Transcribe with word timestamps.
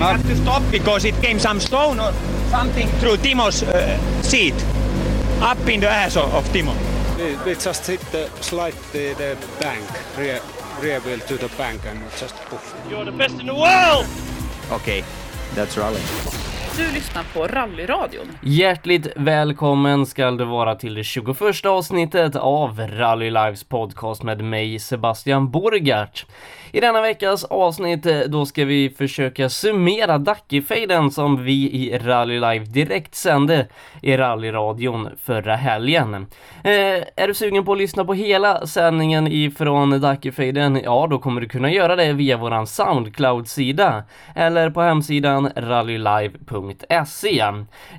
We 0.00 0.06
had 0.06 0.22
to 0.22 0.36
stop 0.36 0.62
because 0.70 1.04
it 1.04 1.14
came 1.16 1.38
some 1.38 1.60
stone 1.60 2.00
or 2.00 2.10
something 2.48 2.88
through 3.00 3.18
Timo's 3.18 3.62
uh, 3.62 3.98
seat, 4.22 4.54
up 5.42 5.58
in 5.68 5.80
the 5.80 5.90
ass 5.90 6.16
of, 6.16 6.32
of 6.32 6.42
Timo. 6.54 6.74
We, 7.18 7.36
we 7.44 7.54
just 7.54 7.86
hit 7.86 8.00
the 8.10 8.30
slide 8.40 8.72
the, 8.92 9.12
the 9.12 9.36
bank, 9.60 9.84
rear, 10.16 10.40
rear 10.80 11.00
wheel 11.00 11.18
to 11.18 11.36
the 11.36 11.48
bank 11.58 11.82
and 11.84 12.00
just 12.16 12.34
poof. 12.46 12.74
You're 12.88 13.04
the 13.04 13.12
best 13.12 13.40
in 13.40 13.44
the 13.44 13.54
world! 13.54 14.06
Okay, 14.72 15.04
that's 15.54 15.76
rally. 15.76 16.00
Du 16.76 16.82
lyssnar 16.94 17.24
på 17.34 17.46
Rallyradion. 17.46 18.26
Hjärtligt 18.42 19.06
välkommen 19.16 20.06
ska 20.06 20.30
du 20.30 20.44
vara 20.44 20.74
till 20.74 20.94
det 20.94 21.04
21 21.04 21.66
avsnittet 21.66 22.36
av 22.36 22.80
Rally 22.80 23.30
Lives 23.30 23.64
podcast 23.64 24.22
med 24.22 24.44
mig 24.44 24.78
Sebastian 24.78 25.50
Borgart. 25.50 26.26
I 26.72 26.80
denna 26.80 27.00
veckas 27.00 27.44
avsnitt 27.44 28.06
eh, 28.06 28.18
då 28.18 28.46
ska 28.46 28.64
vi 28.64 28.90
försöka 28.90 29.48
summera 29.48 30.18
Dackefejden 30.18 31.10
som 31.10 31.44
vi 31.44 31.52
i 31.52 31.98
Rally 31.98 32.34
Live 32.34 32.64
direkt 32.64 33.14
sände 33.14 33.66
i 34.02 34.16
rallyradion 34.16 35.08
förra 35.22 35.56
helgen. 35.56 36.14
Eh, 36.64 36.70
är 37.16 37.26
du 37.26 37.34
sugen 37.34 37.64
på 37.64 37.72
att 37.72 37.78
lyssna 37.78 38.04
på 38.04 38.14
hela 38.14 38.66
sändningen 38.66 39.26
ifrån 39.26 40.00
Dackefejden? 40.00 40.80
Ja, 40.84 41.06
då 41.10 41.18
kommer 41.18 41.40
du 41.40 41.48
kunna 41.48 41.70
göra 41.70 41.96
det 41.96 42.12
via 42.12 42.36
våran 42.36 42.66
Soundcloud-sida 42.66 44.02
eller 44.34 44.70
på 44.70 44.80
hemsidan 44.80 45.50
rally.se. 46.60 47.44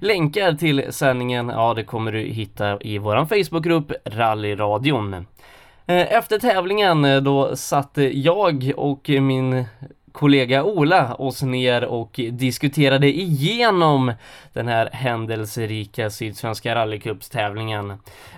Länkar 0.01 0.53
till 0.53 0.85
sändningen, 0.89 1.49
ja 1.49 1.73
det 1.73 1.83
kommer 1.83 2.11
du 2.11 2.20
hitta 2.20 2.81
i 2.81 2.97
våran 2.97 3.27
Facebookgrupp 3.27 3.91
Rallyradion. 4.05 5.13
Eh, 5.85 6.13
efter 6.13 6.39
tävlingen 6.39 7.05
eh, 7.05 7.21
då 7.21 7.55
satte 7.55 8.20
jag 8.20 8.71
och 8.77 9.09
min 9.09 9.65
kollega 10.11 10.63
Ola 10.63 11.15
oss 11.15 11.41
ner 11.41 11.85
och 11.85 12.20
diskuterade 12.31 13.07
igenom 13.07 14.13
den 14.54 14.67
här 14.67 14.89
händelserika 14.93 16.09
Sydsvenska 16.09 16.76
rallycupstävlingen. 16.76 17.89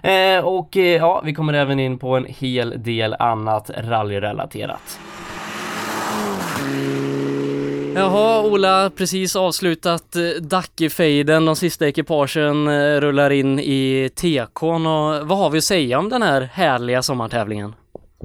Eh, 0.03 0.39
och 0.45 0.77
eh, 0.77 0.83
ja, 0.83 1.21
vi 1.25 1.33
kommer 1.33 1.53
även 1.53 1.79
in 1.79 1.99
på 1.99 2.17
en 2.17 2.25
hel 2.29 2.83
del 2.83 3.16
annat 3.19 3.69
rallyrelaterat. 3.77 4.99
Jaha, 7.95 8.44
Ola, 8.44 8.89
precis 8.89 9.36
avslutat 9.36 10.16
eh, 10.16 10.22
Dackefejden. 10.41 11.45
De 11.45 11.55
sista 11.55 11.88
ekipagen 11.88 12.67
eh, 12.67 13.02
rullar 13.02 13.30
in 13.30 13.59
i 13.59 14.09
tekon 14.16 14.88
och 14.88 15.27
vad 15.27 15.38
har 15.38 15.50
vi 15.50 15.58
att 15.58 15.63
säga 15.63 16.00
om 16.00 16.09
den 16.09 16.22
här 16.22 16.41
härliga 16.41 17.03
sommartävlingen? 17.03 17.75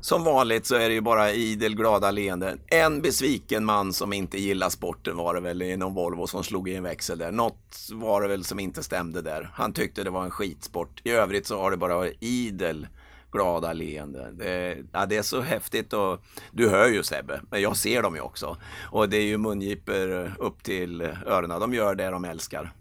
Som 0.02 0.25
vanligt 0.25 0.66
så 0.66 0.75
är 0.75 0.88
det 0.88 0.94
ju 0.94 1.00
bara 1.00 1.33
idel 1.33 1.75
glada 1.75 2.10
leenden. 2.10 2.60
En 2.66 3.02
besviken 3.02 3.64
man 3.64 3.92
som 3.92 4.12
inte 4.12 4.38
gillar 4.38 4.69
sporten 4.69 5.16
var 5.16 5.34
det 5.34 5.41
väl 5.41 5.62
i 5.62 5.77
någon 5.77 5.94
Volvo 5.94 6.27
som 6.27 6.44
slog 6.44 6.69
i 6.69 6.75
en 6.75 6.82
växel 6.82 7.19
där. 7.19 7.32
Något 7.32 7.88
var 7.92 8.22
det 8.22 8.28
väl 8.28 8.44
som 8.44 8.60
inte 8.60 8.82
stämde 8.82 9.22
där. 9.22 9.50
Han 9.55 9.72
tyckte 9.72 10.05
det 10.05 10.10
var 10.10 10.25
en 10.25 10.30
skitsport. 10.30 11.00
I 11.05 11.10
övrigt 11.10 11.47
så 11.47 11.60
har 11.60 11.70
det 11.70 11.77
bara 11.77 11.94
varit 11.94 12.16
idel 12.20 12.86
glada 13.32 13.72
leenden. 13.72 14.38
Det, 14.38 14.76
ja, 14.92 15.06
det 15.06 15.16
är 15.16 15.22
så 15.22 15.40
häftigt 15.40 15.92
och 15.92 16.20
du 16.52 16.68
hör 16.68 16.88
ju 16.88 17.02
Sebbe, 17.02 17.40
men 17.50 17.62
jag 17.62 17.76
ser 17.76 18.02
dem 18.02 18.14
ju 18.14 18.20
också. 18.20 18.56
Och 18.90 19.08
det 19.08 19.16
är 19.16 19.24
ju 19.24 19.38
mungiper 19.38 20.32
upp 20.38 20.62
till 20.62 21.02
öronen. 21.26 21.60
De 21.60 21.74
gör 21.74 21.94
det 21.94 22.10
de 22.10 22.24
älskar. 22.24 22.72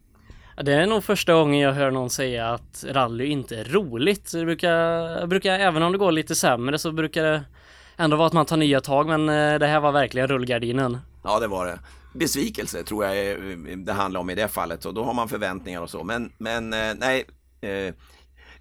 Det 0.63 0.73
är 0.73 0.87
nog 0.87 1.03
första 1.03 1.33
gången 1.33 1.59
jag 1.59 1.73
hör 1.73 1.91
någon 1.91 2.09
säga 2.09 2.49
att 2.49 2.85
rally 2.87 3.25
inte 3.25 3.57
är 3.57 3.65
roligt. 3.65 4.31
Det 4.31 4.45
brukar, 4.45 5.27
brukar, 5.27 5.59
även 5.59 5.83
om 5.83 5.91
det 5.91 5.97
går 5.97 6.11
lite 6.11 6.35
sämre 6.35 6.79
så 6.79 6.91
brukar 6.91 7.23
det 7.23 7.43
ändå 7.97 8.17
vara 8.17 8.27
att 8.27 8.33
man 8.33 8.45
tar 8.45 8.57
nya 8.57 8.81
tag 8.81 9.07
men 9.07 9.29
eh, 9.29 9.59
det 9.59 9.67
här 9.67 9.79
var 9.79 9.91
verkligen 9.91 10.27
rullgardinen. 10.27 10.97
Ja 11.23 11.39
det 11.39 11.47
var 11.47 11.65
det. 11.65 11.79
Besvikelse 12.13 12.83
tror 12.83 13.05
jag 13.05 13.37
det 13.77 13.93
handlar 13.93 14.19
om 14.19 14.29
i 14.29 14.35
det 14.35 14.47
fallet 14.47 14.85
och 14.85 14.93
då 14.93 15.03
har 15.03 15.13
man 15.13 15.29
förväntningar 15.29 15.81
och 15.81 15.89
så. 15.89 16.03
Men, 16.03 16.31
men 16.37 16.73
eh, 16.73 16.93
nej, 16.97 17.25
eh, 17.61 17.93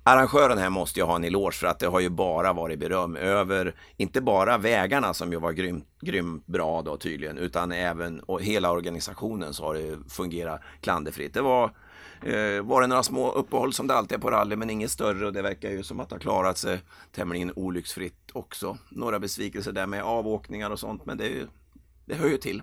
Arrangören 0.09 0.59
här 0.59 0.71
måste 0.71 1.01
ju 1.01 1.07
ha 1.07 1.17
en 1.17 1.25
eloge 1.25 1.53
för 1.53 1.67
att 1.67 1.79
det 1.79 1.87
har 1.87 2.01
ju 2.01 2.09
bara 2.09 2.53
varit 2.53 2.79
beröm 2.79 3.17
över, 3.17 3.75
inte 3.97 4.21
bara 4.21 4.59
vägarna 4.59 5.15
som 5.15 5.33
ju 5.33 5.39
var 5.39 5.53
grymt, 5.53 5.85
grymt 6.01 6.47
bra 6.47 6.83
då 6.83 6.97
tydligen, 6.97 7.39
utan 7.39 7.73
även 7.73 8.21
och 8.21 8.43
hela 8.43 8.71
organisationen 8.71 9.55
så 9.55 9.65
har 9.65 9.75
det 9.75 9.99
fungerat 10.09 10.61
klanderfritt. 10.81 11.35
Det 11.35 11.41
var, 11.41 11.65
eh, 12.23 12.63
var 12.63 12.81
det 12.81 12.87
några 12.87 13.03
små 13.03 13.33
uppehåll 13.33 13.73
som 13.73 13.87
det 13.87 13.95
alltid 13.95 14.19
är 14.19 14.21
på 14.21 14.31
rally, 14.31 14.57
men 14.57 14.71
inget 14.71 14.91
större 14.91 15.27
och 15.27 15.33
det 15.33 15.43
verkar 15.43 15.71
ju 15.71 15.83
som 15.83 16.01
att 16.01 16.09
det 16.09 16.15
har 16.15 16.21
klarat 16.21 16.59
sig 16.59 16.81
tämligen 17.13 17.53
olycksfritt 17.57 18.31
också. 18.33 18.79
Några 18.89 19.19
besvikelser 19.19 19.73
där 19.73 19.87
med 19.87 20.03
avåkningar 20.03 20.71
och 20.71 20.81
sånt, 20.81 21.07
men 21.07 21.19
det, 21.19 21.47
det 22.05 22.15
hör 22.15 22.29
ju 22.29 22.37
till. 22.37 22.63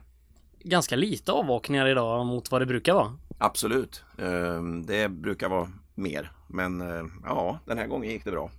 Ganska 0.60 0.96
lite 0.96 1.32
avåkningar 1.32 1.88
idag 1.88 2.26
mot 2.26 2.52
vad 2.52 2.62
det 2.62 2.66
brukar 2.66 2.94
vara. 2.94 3.18
Absolut, 3.38 4.04
eh, 4.18 4.64
det 4.86 5.10
brukar 5.10 5.50
vara 5.50 5.70
mer. 5.96 6.32
Men 6.48 6.82
eh, 6.82 7.06
ja, 7.24 7.60
den 7.66 7.78
här 7.78 7.88
gången 7.88 8.10
gick 8.10 8.26
det 8.26 8.32
bra. 8.32 8.50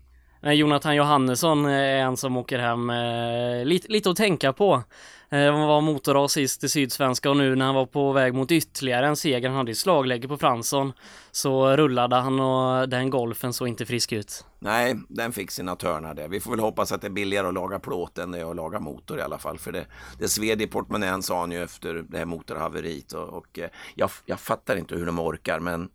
Jonathan 0.53 0.97
Johannesson 0.97 1.67
är 1.67 1.97
en 1.97 2.17
som 2.17 2.37
åker 2.37 2.59
hem 2.59 2.91
eh, 2.91 3.65
lite, 3.65 3.89
lite 3.89 4.11
att 4.11 4.17
tänka 4.17 4.53
på. 4.53 4.83
Eh, 5.31 5.53
han 5.53 5.69
var 5.69 5.81
motorras 5.81 6.33
sist 6.33 6.65
i 6.65 6.69
Sydsvenska 6.69 7.31
och 7.31 7.37
nu 7.37 7.57
när 7.57 7.65
han 7.65 7.75
var 7.75 7.87
på 7.87 8.13
väg 8.13 8.35
mot 8.35 8.53
ytterligare 8.53 9.07
en 9.07 9.17
seger, 9.17 9.49
han 9.49 9.57
hade 9.57 9.71
ju 9.71 9.75
slagläge 9.75 10.29
på 10.29 10.37
Fransson, 10.37 10.93
så 11.31 11.77
rullade 11.77 12.17
han 12.17 12.41
och 12.41 12.89
den 12.89 13.11
golfen 13.11 13.53
såg 13.53 13.69
inte 13.69 13.87
frisk 13.87 14.13
ut. 14.13 14.47
Nej, 14.59 14.97
den 15.09 15.33
fick 15.33 15.51
sina 15.51 15.77
törnar 15.77 16.15
där. 16.15 16.29
Vi 16.29 16.41
får 16.41 16.51
väl 16.51 16.61
hoppas 16.61 16.93
att 16.93 17.01
det 17.01 17.07
är 17.07 17.11
billigare 17.11 17.47
att 17.49 17.55
laga 17.55 17.79
plåt 17.79 18.19
än 18.19 18.31
det 18.31 18.41
är 18.41 18.51
att 18.51 18.57
laga 18.57 18.81
motor 18.81 19.19
i 19.19 19.23
alla 19.23 19.39
fall. 19.39 19.59
För 19.59 19.73
det, 19.73 19.87
det 20.19 20.29
sved 20.29 20.63
i 20.63 20.67
portmonnän 20.67 21.23
sa 21.23 21.41
han 21.41 21.53
ju 21.53 21.63
efter 21.63 21.95
det 22.09 22.19
här 22.19 22.25
motorhaveriet 22.25 23.13
och, 23.13 23.29
och 23.29 23.59
jag, 23.95 24.11
jag 24.25 24.41
fattar 24.41 24.77
inte 24.77 24.95
hur 24.95 25.07
de 25.07 25.19
orkar 25.19 25.61
men 25.61 25.89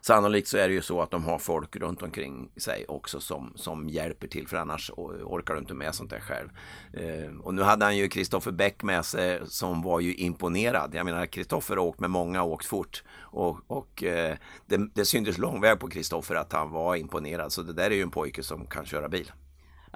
Sannolikt 0.00 0.48
så 0.48 0.58
är 0.58 0.68
det 0.68 0.74
ju 0.74 0.82
så 0.82 1.02
att 1.02 1.10
de 1.10 1.24
har 1.24 1.38
folk 1.38 1.76
runt 1.76 2.02
omkring 2.02 2.50
sig 2.56 2.84
också 2.88 3.20
som, 3.20 3.52
som 3.56 3.88
hjälper 3.88 4.28
till 4.28 4.48
för 4.48 4.56
annars 4.56 4.90
orkar 4.96 5.54
du 5.54 5.60
inte 5.60 5.74
med 5.74 5.94
sånt 5.94 6.10
där 6.10 6.20
själv. 6.20 6.48
Eh, 6.92 7.36
och 7.40 7.54
nu 7.54 7.62
hade 7.62 7.84
han 7.84 7.96
ju 7.96 8.08
Kristoffer 8.08 8.52
Bäck 8.52 8.82
med 8.82 9.04
sig 9.04 9.40
som 9.46 9.82
var 9.82 10.00
ju 10.00 10.14
imponerad. 10.14 10.94
Jag 10.94 11.04
menar 11.04 11.26
Kristoffer 11.26 11.76
har 11.76 11.84
åkt 11.84 12.00
med 12.00 12.10
många 12.10 12.42
och 12.42 12.52
åkt 12.52 12.66
fort 12.66 13.02
och, 13.18 13.58
och 13.66 14.04
eh, 14.04 14.36
det, 14.66 14.90
det 14.94 15.04
syntes 15.04 15.38
lång 15.38 15.60
väg 15.60 15.80
på 15.80 15.88
Kristoffer 15.88 16.34
att 16.34 16.52
han 16.52 16.70
var 16.70 16.96
imponerad. 16.96 17.52
Så 17.52 17.62
det 17.62 17.72
där 17.72 17.90
är 17.90 17.94
ju 17.94 18.02
en 18.02 18.10
pojke 18.10 18.42
som 18.42 18.66
kan 18.66 18.86
köra 18.86 19.08
bil. 19.08 19.32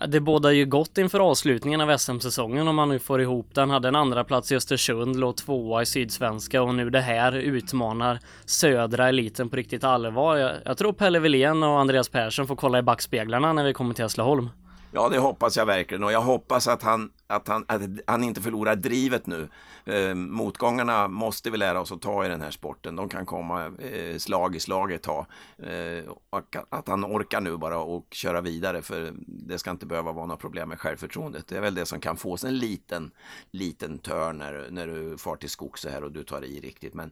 Det 0.08 0.20
bådar 0.20 0.50
ju 0.50 0.66
gott 0.66 0.98
inför 0.98 1.20
avslutningen 1.20 1.80
av 1.80 1.96
SM-säsongen 1.98 2.68
om 2.68 2.76
man 2.76 2.88
nu 2.88 2.98
får 2.98 3.20
ihop 3.20 3.54
den. 3.54 3.70
Hade 3.70 3.88
en 3.88 3.96
andra 3.96 4.24
plats 4.24 4.52
i 4.52 4.56
Östersund, 4.56 5.16
låg 5.16 5.36
tvåa 5.36 5.82
i 5.82 5.86
Sydsvenska 5.86 6.62
och 6.62 6.74
nu 6.74 6.90
det 6.90 7.00
här 7.00 7.32
utmanar 7.32 8.18
södra 8.44 9.08
eliten 9.08 9.50
på 9.50 9.56
riktigt 9.56 9.84
allvar. 9.84 10.36
Jag, 10.36 10.52
jag 10.64 10.78
tror 10.78 10.92
Pelle 10.92 11.18
Wilén 11.18 11.62
och 11.62 11.80
Andreas 11.80 12.08
Persson 12.08 12.46
får 12.46 12.56
kolla 12.56 12.78
i 12.78 12.82
backspeglarna 12.82 13.52
när 13.52 13.64
vi 13.64 13.72
kommer 13.72 13.94
till 13.94 14.04
Hässleholm. 14.04 14.48
Ja, 14.96 15.08
det 15.08 15.18
hoppas 15.18 15.56
jag 15.56 15.66
verkligen 15.66 16.04
och 16.04 16.12
jag 16.12 16.20
hoppas 16.20 16.68
att 16.68 16.82
han, 16.82 17.10
att 17.26 17.48
han, 17.48 17.64
att 17.68 17.82
han 18.06 18.24
inte 18.24 18.40
förlorar 18.40 18.76
drivet 18.76 19.26
nu. 19.26 19.48
Eh, 19.84 20.14
motgångarna 20.14 21.08
måste 21.08 21.50
vi 21.50 21.56
lära 21.56 21.80
oss 21.80 21.92
att 21.92 22.02
ta 22.02 22.24
i 22.24 22.28
den 22.28 22.40
här 22.40 22.50
sporten. 22.50 22.96
De 22.96 23.08
kan 23.08 23.26
komma 23.26 23.66
eh, 23.66 24.18
slag 24.18 24.56
i 24.56 24.60
slag 24.60 24.92
ett 24.92 25.02
tag. 25.02 25.26
Eh, 25.58 26.10
och 26.30 26.56
att 26.68 26.88
han 26.88 27.04
orkar 27.04 27.40
nu 27.40 27.56
bara 27.56 27.78
och 27.78 28.06
köra 28.10 28.40
vidare 28.40 28.82
för 28.82 29.12
det 29.26 29.58
ska 29.58 29.70
inte 29.70 29.86
behöva 29.86 30.12
vara 30.12 30.26
några 30.26 30.40
problem 30.40 30.68
med 30.68 30.80
självförtroendet. 30.80 31.48
Det 31.48 31.56
är 31.56 31.60
väl 31.60 31.74
det 31.74 31.86
som 31.86 32.00
kan 32.00 32.16
få 32.16 32.36
sig 32.36 32.48
en 32.48 32.58
liten, 32.58 33.10
liten 33.50 33.98
törn 33.98 34.38
när, 34.38 34.68
när 34.70 34.86
du 34.86 35.18
far 35.18 35.36
till 35.36 35.50
skogs 35.50 35.80
så 35.80 35.88
här 35.88 36.04
och 36.04 36.12
du 36.12 36.24
tar 36.24 36.44
i 36.44 36.60
riktigt. 36.60 36.94
Men 36.94 37.10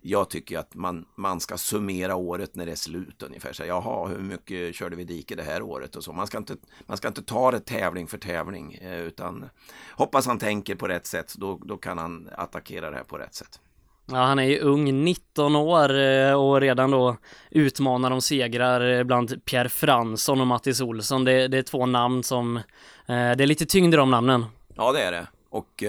jag 0.00 0.30
tycker 0.30 0.58
att 0.58 0.74
man, 0.74 1.04
man 1.14 1.40
ska 1.40 1.56
summera 1.56 2.16
året 2.16 2.54
när 2.54 2.66
det 2.66 2.72
är 2.72 2.76
slut 2.76 3.22
ungefär. 3.22 3.52
Så, 3.52 3.64
Jaha, 3.64 4.08
hur 4.08 4.18
mycket 4.18 4.74
körde 4.74 4.96
vi 4.96 5.04
dike 5.04 5.34
det 5.34 5.42
här 5.42 5.62
året 5.62 5.96
och 5.96 6.04
så. 6.04 6.12
Man 6.12 6.26
ska 6.26 6.38
inte, 6.38 6.56
man 6.86 6.96
ska 6.96 7.08
inte 7.08 7.23
ta 7.26 7.50
det 7.50 7.60
tävling 7.60 8.06
för 8.06 8.18
tävling 8.18 8.74
eh, 8.74 8.98
utan 8.98 9.50
hoppas 9.90 10.26
han 10.26 10.38
tänker 10.38 10.74
på 10.74 10.88
rätt 10.88 11.06
sätt. 11.06 11.34
Då, 11.36 11.60
då 11.64 11.76
kan 11.76 11.98
han 11.98 12.28
attackera 12.36 12.90
det 12.90 12.96
här 12.96 13.04
på 13.04 13.18
rätt 13.18 13.34
sätt. 13.34 13.60
Ja, 14.06 14.16
han 14.16 14.38
är 14.38 14.44
ju 14.44 14.58
ung, 14.58 15.04
19 15.04 15.56
år 15.56 15.98
eh, 15.98 16.32
och 16.32 16.60
redan 16.60 16.90
då 16.90 17.16
utmanar 17.50 18.10
om 18.10 18.20
segrar 18.20 18.98
eh, 18.98 19.04
bland 19.04 19.44
Pierre 19.44 19.68
Fransson 19.68 20.40
och 20.40 20.46
Mattis 20.46 20.80
Olsson. 20.80 21.24
Det, 21.24 21.48
det 21.48 21.58
är 21.58 21.62
två 21.62 21.86
namn 21.86 22.22
som, 22.22 22.60
det 23.06 23.14
är 23.14 23.46
lite 23.46 23.66
tyngd 23.66 23.94
i 23.94 23.96
de 23.96 24.10
namnen. 24.10 24.44
Ja, 24.76 24.92
det 24.92 25.02
är 25.02 25.12
det. 25.12 25.26
Och 25.50 25.84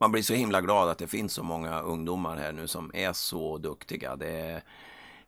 man 0.00 0.12
blir 0.12 0.22
så 0.22 0.34
himla 0.34 0.60
glad 0.60 0.88
att 0.88 0.98
det 0.98 1.06
finns 1.06 1.32
så 1.32 1.42
många 1.42 1.80
ungdomar 1.80 2.36
här 2.36 2.52
nu 2.52 2.66
som 2.66 2.90
är 2.94 3.12
så 3.12 3.58
duktiga. 3.58 4.16
Det 4.16 4.30
är, 4.30 4.62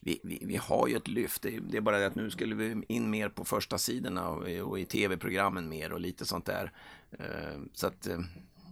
vi, 0.00 0.20
vi, 0.22 0.42
vi, 0.46 0.56
har 0.56 0.88
ju 0.88 0.96
ett 0.96 1.08
lyft. 1.08 1.42
Det, 1.42 1.58
det, 1.58 1.76
är 1.76 1.80
bara 1.80 1.98
det 1.98 2.06
att 2.06 2.14
nu 2.14 2.30
skulle 2.30 2.54
vi 2.54 2.84
in 2.88 3.10
mer 3.10 3.28
på 3.28 3.44
första 3.44 3.78
sidorna 3.78 4.28
och, 4.28 4.48
och 4.70 4.78
i 4.78 4.84
tv-programmen 4.84 5.68
mer 5.68 5.92
och 5.92 6.00
lite 6.00 6.24
sånt 6.24 6.46
där. 6.46 6.72
Eh, 7.10 7.60
så 7.72 7.86
att, 7.86 8.06
eh, 8.06 8.20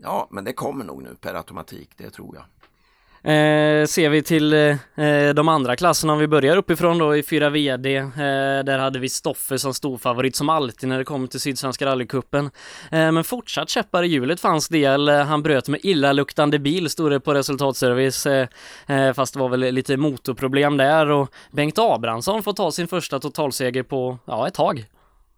ja, 0.03 0.29
men 0.31 0.45
det 0.45 0.53
kommer 0.53 0.85
nog 0.85 1.03
nu 1.03 1.15
per 1.15 1.35
automatik, 1.35 1.91
det 1.97 2.11
tror 2.11 2.37
jag. 2.37 2.45
Eh, 3.29 3.87
ser 3.87 4.09
vi 4.09 4.23
till 4.23 4.53
eh, 4.53 5.35
de 5.35 5.49
andra 5.49 5.77
klasserna, 5.77 6.13
om 6.13 6.19
vi 6.19 6.27
börjar 6.27 6.57
uppifrån 6.57 6.99
då 6.99 7.17
i 7.17 7.23
4 7.23 7.51
VD, 7.51 7.97
eh, 7.97 8.09
där 8.65 8.79
hade 8.79 8.99
vi 8.99 9.09
Stoffe 9.09 9.59
som 9.59 9.75
storfavorit 9.75 10.37
som 10.37 10.49
alltid 10.49 10.89
när 10.89 10.99
det 10.99 11.05
kommer 11.05 11.27
till 11.27 11.41
Sydsvenska 11.41 11.87
rallycupen. 11.87 12.51
Eh, 12.91 13.13
men 13.13 13.25
fortsatt 13.25 13.69
käppar 13.69 14.03
i 14.03 14.07
hjulet 14.07 14.41
fanns 14.41 14.69
del. 14.69 15.09
Eh, 15.09 15.25
han 15.25 15.43
bröt 15.43 15.69
med 15.69 15.81
illaluktande 15.83 16.59
bil, 16.59 16.91
stod 16.91 17.11
det 17.11 17.21
på 17.21 17.35
resultatservice, 17.35 18.27
eh, 18.27 18.49
eh, 18.87 19.13
fast 19.13 19.35
det 19.35 19.41
var 19.41 19.49
väl 19.49 19.61
lite 19.61 19.97
motorproblem 19.97 20.77
där 20.77 21.11
och 21.11 21.31
Bengt 21.51 21.79
Abrahamsson 21.79 22.43
får 22.43 22.53
ta 22.53 22.71
sin 22.71 22.89
första 22.89 23.21
totalseger 23.21 23.83
på, 23.83 24.19
ja, 24.25 24.49
ett 24.49 24.55
tag. 24.55 24.87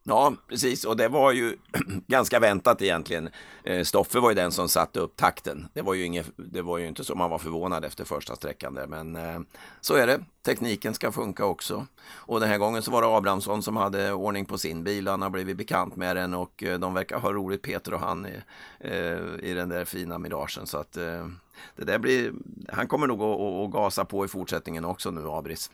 Ja, 0.03 0.35
precis. 0.49 0.85
Och 0.85 0.97
det 0.97 1.09
var 1.09 1.33
ju 1.33 1.57
ganska 2.07 2.41
väntat 2.41 2.83
egentligen. 2.83 3.29
Eh, 3.65 3.85
Stoffe 3.85 4.21
var 4.21 4.31
ju 4.31 4.35
den 4.35 4.53
som 4.53 4.69
satte 4.69 5.01
upp 5.01 5.17
takten. 5.17 5.69
Det 5.73 5.83
var 5.83 5.95
ju, 5.95 6.05
inget, 6.05 6.31
det 6.37 6.63
var 6.63 6.79
ju 6.79 6.89
inte 6.89 7.05
så 7.05 7.15
man 7.15 7.31
var 7.31 7.39
förvånad 7.39 7.85
efter 7.85 8.05
första 8.05 8.37
sträckan 8.37 8.75
där. 8.75 8.87
Men 8.87 9.17
eh, 9.17 9.41
så 9.81 9.95
är 9.95 10.07
det. 10.07 10.25
Tekniken 10.43 10.95
ska 10.95 11.13
funka 11.13 11.45
också. 11.45 11.87
Och 12.11 12.41
den 12.41 12.49
här 12.49 12.59
gången 12.59 12.83
så 12.83 12.91
var 12.91 13.03
det 13.03 13.09
Abrahamsson 13.09 13.63
som 13.63 13.77
hade 13.77 14.13
ordning 14.13 14.45
på 14.45 14.59
sin 14.59 14.85
bil. 14.85 15.09
Han 15.09 15.23
har 15.23 15.31
blivit 15.31 15.57
bekant 15.57 15.97
med 15.97 16.17
den 16.17 16.35
och 16.35 16.63
eh, 16.63 16.79
de 16.79 16.95
verkar 16.95 17.19
ha 17.19 17.33
roligt 17.33 17.63
Peter 17.63 17.95
och 17.95 18.01
han 18.01 18.27
i, 18.27 18.43
eh, 18.81 19.51
i 19.51 19.55
den 19.55 19.69
där 19.69 19.85
fina 19.85 20.19
miragen. 20.19 20.67
Så 20.67 20.79
att 20.79 20.93
det 21.77 21.85
där 21.85 21.99
blir, 21.99 22.33
han 22.69 22.89
kommer 22.89 23.07
nog 23.07 23.23
att, 23.23 23.41
att 23.41 23.73
gasa 23.73 24.05
på 24.05 24.25
i 24.25 24.29
fortsättningen 24.29 24.85
också 24.85 25.11
nu, 25.11 25.29
Abris. 25.29 25.71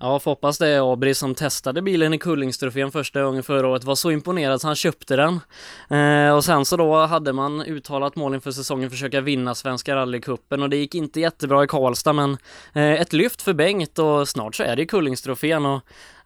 Ja, 0.00 0.18
får 0.18 0.30
hoppas 0.30 0.58
det. 0.58 0.78
Abri 0.78 1.14
som 1.14 1.34
testade 1.34 1.82
bilen 1.82 2.14
i 2.14 2.18
Kullingstrofén 2.18 2.92
första 2.92 3.22
gången 3.22 3.42
förra 3.42 3.68
året 3.68 3.84
var 3.84 3.94
så 3.94 4.10
imponerad 4.10 4.60
så 4.60 4.66
han 4.66 4.76
köpte 4.76 5.16
den. 5.16 5.40
Eh, 5.90 6.34
och 6.34 6.44
sen 6.44 6.64
så 6.64 6.76
då 6.76 7.06
hade 7.06 7.32
man 7.32 7.62
uttalat 7.62 8.16
mål 8.16 8.34
inför 8.34 8.50
säsongen 8.50 8.90
försöka 8.90 9.20
vinna 9.20 9.54
Svenska 9.54 9.96
rallycupen 9.96 10.62
och 10.62 10.70
det 10.70 10.76
gick 10.76 10.94
inte 10.94 11.20
jättebra 11.20 11.64
i 11.64 11.66
Karlstad 11.66 12.12
men 12.12 12.38
eh, 12.72 12.92
ett 12.92 13.12
lyft 13.12 13.42
för 13.42 13.52
Bengt 13.52 13.98
och 13.98 14.28
snart 14.28 14.54
så 14.54 14.62
är 14.62 14.76
det 14.76 14.86
Kullingstrofén 14.86 15.66
och 15.66 15.82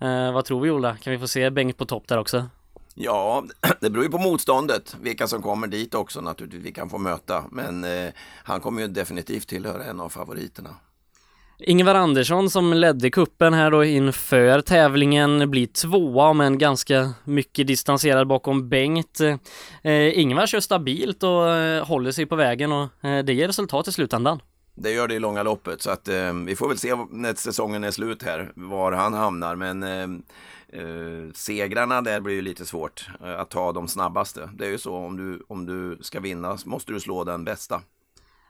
eh, 0.07 0.33
vad 0.33 0.45
tror 0.45 0.61
vi 0.61 0.71
Ola? 0.71 0.97
Kan 0.97 1.13
vi 1.13 1.19
få 1.19 1.29
se 1.29 1.51
Bengt 1.51 1.77
på 1.77 1.87
topp 1.87 2.09
där 2.09 2.19
också? 2.19 2.47
Ja, 2.95 3.45
det 3.81 3.91
beror 3.91 4.05
ju 4.05 4.11
på 4.11 4.19
motståndet, 4.19 4.97
vilka 5.01 5.27
som 5.27 5.43
kommer 5.43 5.67
dit 5.67 5.95
också 5.95 6.21
naturligtvis 6.21 6.65
vi 6.65 6.73
kan 6.73 6.91
få 6.91 6.99
möta. 6.99 7.45
Men 7.51 7.85
eh, 7.85 8.13
han 8.45 8.61
kommer 8.61 8.83
ju 8.83 8.89
definitivt 8.89 9.49
tillhöra 9.49 9.85
en 9.85 10.01
av 10.01 10.09
favoriterna. 10.09 10.71
Ingvar 11.64 11.94
Andersson 11.94 12.50
som 12.50 12.73
ledde 12.73 13.11
kuppen 13.11 13.55
här 13.55 13.70
då 13.70 13.85
inför 13.85 14.61
tävlingen 14.61 15.50
blir 15.50 15.67
tvåa 15.67 16.32
men 16.32 16.59
ganska 16.59 17.12
mycket 17.25 17.67
distanserad 17.67 18.26
bakom 18.26 18.69
Bengt. 18.69 19.20
Eh, 19.82 20.19
Ingvar 20.19 20.47
kör 20.47 20.61
stabilt 20.61 21.23
och 21.23 21.49
eh, 21.49 21.87
håller 21.87 22.12
sig 22.12 22.26
på 22.26 22.37
vägen 22.37 22.73
och 22.73 23.05
eh, 23.05 23.25
det 23.25 23.32
ger 23.32 23.47
resultat 23.47 23.88
i 23.88 23.93
slutändan. 23.93 24.41
Det 24.75 24.91
gör 24.91 25.09
det 25.09 25.14
i 25.14 25.19
långa 25.19 25.43
loppet 25.43 25.82
så 25.82 25.91
att 25.91 26.09
eh, 26.09 26.32
vi 26.47 26.56
får 26.56 26.69
väl 26.69 26.79
se 26.79 26.97
när 27.11 27.35
säsongen 27.35 27.85
är 27.85 27.91
slut 27.91 28.23
här 28.23 28.53
var 28.55 28.93
han 28.93 29.14
hamnar 29.14 29.56
men 29.56 29.82
eh, 29.82 30.03
eh, 30.81 31.32
segrarna 31.35 32.03
där 32.03 32.20
blir 32.20 32.35
ju 32.35 32.43
lite 32.43 32.67
svårt 32.67 33.09
eh, 33.25 33.41
att 33.41 33.50
ta 33.50 33.73
de 33.73 33.88
snabbaste. 33.88 34.50
Det 34.55 34.67
är 34.67 34.70
ju 34.70 34.79
så 34.79 34.97
om 34.97 35.17
du, 35.17 35.44
om 35.49 35.67
du 35.67 35.99
ska 36.00 36.20
vinna 36.20 36.59
måste 36.64 36.93
du 36.93 37.00
slå 37.00 37.25
den 37.25 37.44
bästa. 37.44 37.82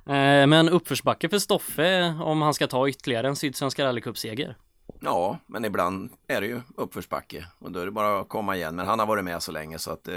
Eh, 0.06 0.46
men 0.46 0.69
uppförsbacke 0.69 1.28
för 1.28 1.38
Stoffe 1.38 2.14
om 2.20 2.43
han 2.43 2.54
ska 2.54 2.66
ta 2.66 2.88
ytterligare 2.88 3.28
en 3.28 3.37
Sydsvenska 3.37 3.84
rallycupseger. 3.84 4.56
Ja, 5.00 5.38
men 5.46 5.64
ibland 5.64 6.10
är 6.28 6.40
det 6.40 6.46
ju 6.46 6.60
uppförsbacke 6.76 7.46
och 7.58 7.72
då 7.72 7.81
är 7.81 7.84
det 7.84 7.90
bara 7.90 8.20
att 8.20 8.28
komma 8.28 8.56
igen. 8.56 8.76
Men 8.76 8.87
han 8.87 8.99
har 8.99 9.06
varit 9.06 9.25
med 9.25 9.43
så 9.43 9.52
länge 9.52 9.78
så 9.78 9.90
att 9.90 10.08
eh, 10.08 10.14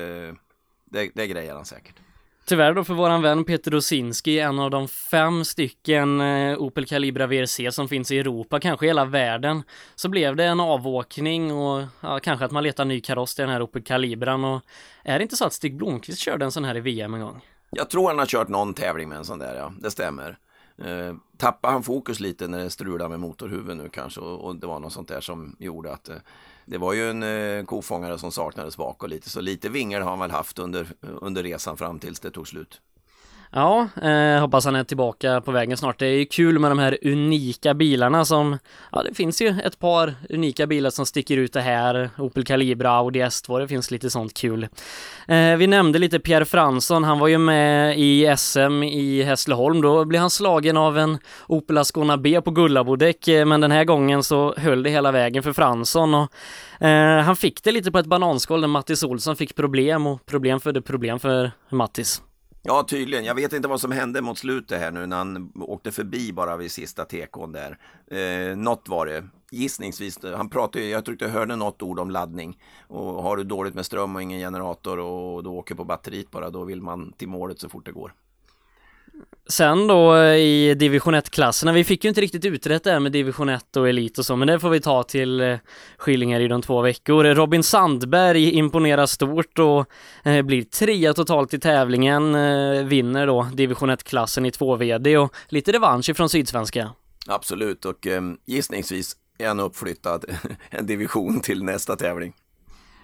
det, 0.85 1.09
det 1.13 1.27
grejer 1.27 1.55
han 1.55 1.65
säkert. 1.65 1.95
Tyvärr 2.47 2.73
då 2.73 2.83
för 2.83 2.93
våran 2.93 3.21
vän 3.21 3.43
Peter 3.43 3.71
Rosinski, 3.71 4.39
en 4.39 4.59
av 4.59 4.71
de 4.71 4.87
fem 4.87 5.45
stycken 5.45 6.21
eh, 6.21 6.57
Opel 6.57 6.85
Calibra 6.85 7.27
VRC 7.27 7.71
som 7.71 7.87
finns 7.87 8.11
i 8.11 8.19
Europa, 8.19 8.59
kanske 8.59 8.85
i 8.85 8.89
hela 8.89 9.05
världen, 9.05 9.63
så 9.95 10.09
blev 10.09 10.35
det 10.35 10.43
en 10.43 10.59
avåkning 10.59 11.51
och 11.51 11.83
ja, 12.01 12.19
kanske 12.19 12.45
att 12.45 12.51
man 12.51 12.63
letar 12.63 12.85
ny 12.85 13.01
kaross 13.01 13.35
till 13.35 13.41
den 13.41 13.51
här 13.51 13.61
Opel 13.61 13.83
Calibran 13.83 14.43
och 14.43 14.61
är 15.03 15.19
det 15.19 15.23
inte 15.23 15.35
så 15.35 15.45
att 15.45 15.53
Stig 15.53 15.77
Blomqvist 15.77 16.19
körde 16.19 16.45
en 16.45 16.51
sån 16.51 16.65
här 16.65 16.77
i 16.77 16.79
VM 16.79 17.13
en 17.13 17.21
gång? 17.21 17.41
Jag 17.77 17.89
tror 17.89 18.07
han 18.07 18.19
har 18.19 18.25
kört 18.25 18.47
någon 18.47 18.73
tävling 18.73 19.09
med 19.09 19.17
en 19.17 19.25
sån 19.25 19.39
där, 19.39 19.55
ja. 19.55 19.73
Det 19.79 19.91
stämmer. 19.91 20.37
Eh, 20.77 21.15
tappade 21.37 21.73
han 21.73 21.83
fokus 21.83 22.19
lite 22.19 22.47
när 22.47 22.57
det 22.57 22.69
strulade 22.69 23.09
med 23.09 23.19
motorhuven 23.19 23.77
nu 23.77 23.89
kanske 23.89 24.19
och, 24.19 24.45
och, 24.45 24.55
det 24.55 24.67
var 24.67 24.79
något 24.79 24.93
sånt 24.93 25.07
där 25.07 25.21
som 25.21 25.55
gjorde 25.59 25.93
att 25.93 26.09
eh, 26.09 26.15
det 26.65 26.77
var 26.77 26.93
ju 26.93 27.09
en 27.09 27.23
eh, 27.23 27.65
kofångare 27.65 28.17
som 28.17 28.31
saknades 28.31 28.77
bak 28.77 29.03
och 29.03 29.09
lite 29.09 29.29
så 29.29 29.41
lite 29.41 29.69
vingar 29.69 30.01
har 30.01 30.09
han 30.09 30.19
väl 30.19 30.31
haft 30.31 30.59
under, 30.59 30.87
under 31.01 31.43
resan 31.43 31.77
fram 31.77 31.99
tills 31.99 32.19
det 32.19 32.31
tog 32.31 32.47
slut. 32.47 32.81
Ja, 33.57 33.87
eh, 34.01 34.39
hoppas 34.41 34.65
han 34.65 34.75
är 34.75 34.83
tillbaka 34.83 35.41
på 35.41 35.51
vägen 35.51 35.77
snart. 35.77 35.99
Det 35.99 36.07
är 36.07 36.17
ju 36.17 36.25
kul 36.25 36.59
med 36.59 36.71
de 36.71 36.79
här 36.79 36.97
unika 37.01 37.73
bilarna 37.73 38.25
som, 38.25 38.57
ja 38.91 39.03
det 39.03 39.13
finns 39.13 39.41
ju 39.41 39.59
ett 39.63 39.79
par 39.79 40.15
unika 40.29 40.67
bilar 40.67 40.89
som 40.89 41.05
sticker 41.05 41.37
ut 41.37 41.53
det 41.53 41.61
här. 41.61 42.09
Opel 42.17 42.45
Calibra, 42.45 42.91
Audi 42.91 43.21
S2, 43.21 43.59
det 43.59 43.67
finns 43.67 43.91
lite 43.91 44.09
sånt 44.09 44.33
kul. 44.33 44.67
Eh, 45.27 45.55
vi 45.57 45.67
nämnde 45.67 45.99
lite 45.99 46.19
Pierre 46.19 46.45
Fransson, 46.45 47.03
han 47.03 47.19
var 47.19 47.27
ju 47.27 47.37
med 47.37 47.99
i 47.99 48.35
SM 48.37 48.83
i 48.83 49.23
Hässleholm. 49.23 49.81
Då 49.81 50.05
blev 50.05 50.21
han 50.21 50.29
slagen 50.29 50.77
av 50.77 50.97
en 50.97 51.17
Opel 51.47 51.77
Ascona 51.77 52.17
B 52.17 52.41
på 52.41 52.51
Gullabodäck, 52.51 53.27
eh, 53.27 53.45
men 53.45 53.61
den 53.61 53.71
här 53.71 53.83
gången 53.83 54.23
så 54.23 54.53
höll 54.57 54.83
det 54.83 54.89
hela 54.89 55.11
vägen 55.11 55.43
för 55.43 55.53
Fransson 55.53 56.13
och 56.13 56.31
eh, 56.85 57.21
han 57.21 57.35
fick 57.35 57.63
det 57.63 57.71
lite 57.71 57.91
på 57.91 57.99
ett 57.99 58.05
bananskal 58.05 58.61
när 58.61 58.67
Mattis 58.67 59.03
Olsson 59.03 59.35
fick 59.35 59.55
problem 59.55 60.07
och 60.07 60.25
problem 60.25 60.59
födde 60.59 60.81
problem 60.81 61.19
för 61.19 61.51
Mattis. 61.69 62.21
Ja, 62.67 62.85
tydligen. 62.87 63.25
Jag 63.25 63.35
vet 63.35 63.53
inte 63.53 63.67
vad 63.67 63.81
som 63.81 63.91
hände 63.91 64.21
mot 64.21 64.37
slutet 64.37 64.79
här 64.79 64.91
nu 64.91 65.05
när 65.05 65.17
han 65.17 65.51
åkte 65.55 65.91
förbi 65.91 66.33
bara 66.33 66.57
vid 66.57 66.71
sista 66.71 67.05
tekon 67.05 67.51
där. 67.51 67.77
Eh, 68.07 68.57
något 68.57 68.89
var 68.89 69.05
det. 69.05 69.27
Gissningsvis. 69.51 70.17
Eh, 70.17 70.37
han 70.37 70.49
pratade, 70.49 70.85
jag 70.85 71.05
tyckte 71.05 71.25
jag 71.25 71.31
hörde 71.31 71.55
något 71.55 71.81
ord 71.81 71.99
om 71.99 72.11
laddning. 72.11 72.57
Och 72.87 73.23
har 73.23 73.37
du 73.37 73.43
dåligt 73.43 73.73
med 73.73 73.85
ström 73.85 74.15
och 74.15 74.21
ingen 74.21 74.39
generator 74.39 74.99
och 74.99 75.43
du 75.43 75.49
åker 75.49 75.75
på 75.75 75.83
batteriet 75.83 76.31
bara, 76.31 76.49
då 76.49 76.63
vill 76.63 76.81
man 76.81 77.13
till 77.17 77.27
målet 77.27 77.59
så 77.59 77.69
fort 77.69 77.85
det 77.85 77.91
går. 77.91 78.13
Sen 79.47 79.87
då 79.87 80.15
eh, 80.15 80.35
i 80.35 80.75
division 80.75 81.15
1-klasserna, 81.15 81.73
vi 81.73 81.83
fick 81.83 82.03
ju 82.03 82.09
inte 82.09 82.21
riktigt 82.21 82.45
utrett 82.45 82.83
det 82.83 82.91
här 82.91 82.99
med 82.99 83.11
division 83.11 83.49
1 83.49 83.77
och 83.77 83.89
elit 83.89 84.17
och 84.17 84.25
så, 84.25 84.35
men 84.35 84.47
det 84.47 84.59
får 84.59 84.69
vi 84.69 84.81
ta 84.81 85.03
till 85.03 85.41
eh, 85.41 85.57
Skillingar 85.97 86.39
i 86.39 86.47
de 86.47 86.61
två 86.61 86.81
veckor. 86.81 87.23
Robin 87.23 87.63
Sandberg 87.63 88.51
imponerar 88.51 89.05
stort 89.05 89.59
och 89.59 89.85
eh, 90.23 90.41
blir 90.41 90.63
trea 90.63 91.13
totalt 91.13 91.53
i 91.53 91.59
tävlingen, 91.59 92.33
vinner 92.87 93.27
då 93.27 93.47
division 93.53 93.89
1-klassen 93.89 94.45
i 94.45 94.49
2VD 94.49 95.17
och 95.17 95.35
lite 95.47 95.71
revansch 95.71 96.09
ifrån 96.09 96.29
Sydsvenska. 96.29 96.91
Absolut, 97.27 97.85
och 97.85 98.07
gissningsvis 98.45 99.15
är 99.37 99.47
han 99.47 99.59
uppflyttad 99.59 100.25
en 100.69 100.85
division 100.85 101.41
till 101.41 101.63
nästa 101.63 101.95
tävling. 101.95 102.33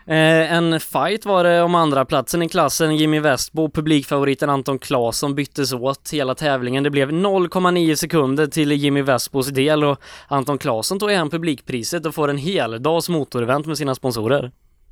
Eh, 0.06 0.54
en 0.54 0.80
fight 0.80 1.26
var 1.26 1.44
det 1.44 1.62
om 1.62 1.76
andra 1.76 2.06
platsen 2.06 2.42
i 2.42 2.50
klassen. 2.50 2.96
Jimmy 2.96 3.20
Westbo, 3.20 3.70
publikfavoriten 3.70 4.50
Anton 4.50 4.80
Claesson 4.80 5.36
byttes 5.36 5.74
åt 5.74 6.10
hela 6.14 6.36
tävlingen. 6.36 6.84
Det 6.84 6.90
blev 6.90 7.12
0,9 7.12 7.96
sekunder 7.96 8.48
till 8.48 8.72
Jimmy 8.72 9.02
Westbos 9.02 9.48
del 9.48 9.84
och 9.84 10.02
Anton 10.28 10.58
Claesson 10.58 11.00
tog 11.00 11.12
hem 11.12 11.30
publikpriset 11.30 12.06
och 12.06 12.16
får 12.16 12.28
en 12.28 12.38
hel 12.38 12.84
dags 12.84 13.10
motorevent 13.10 13.66
med 13.66 13.78
sina 13.78 13.96
sponsorer. 13.96 14.52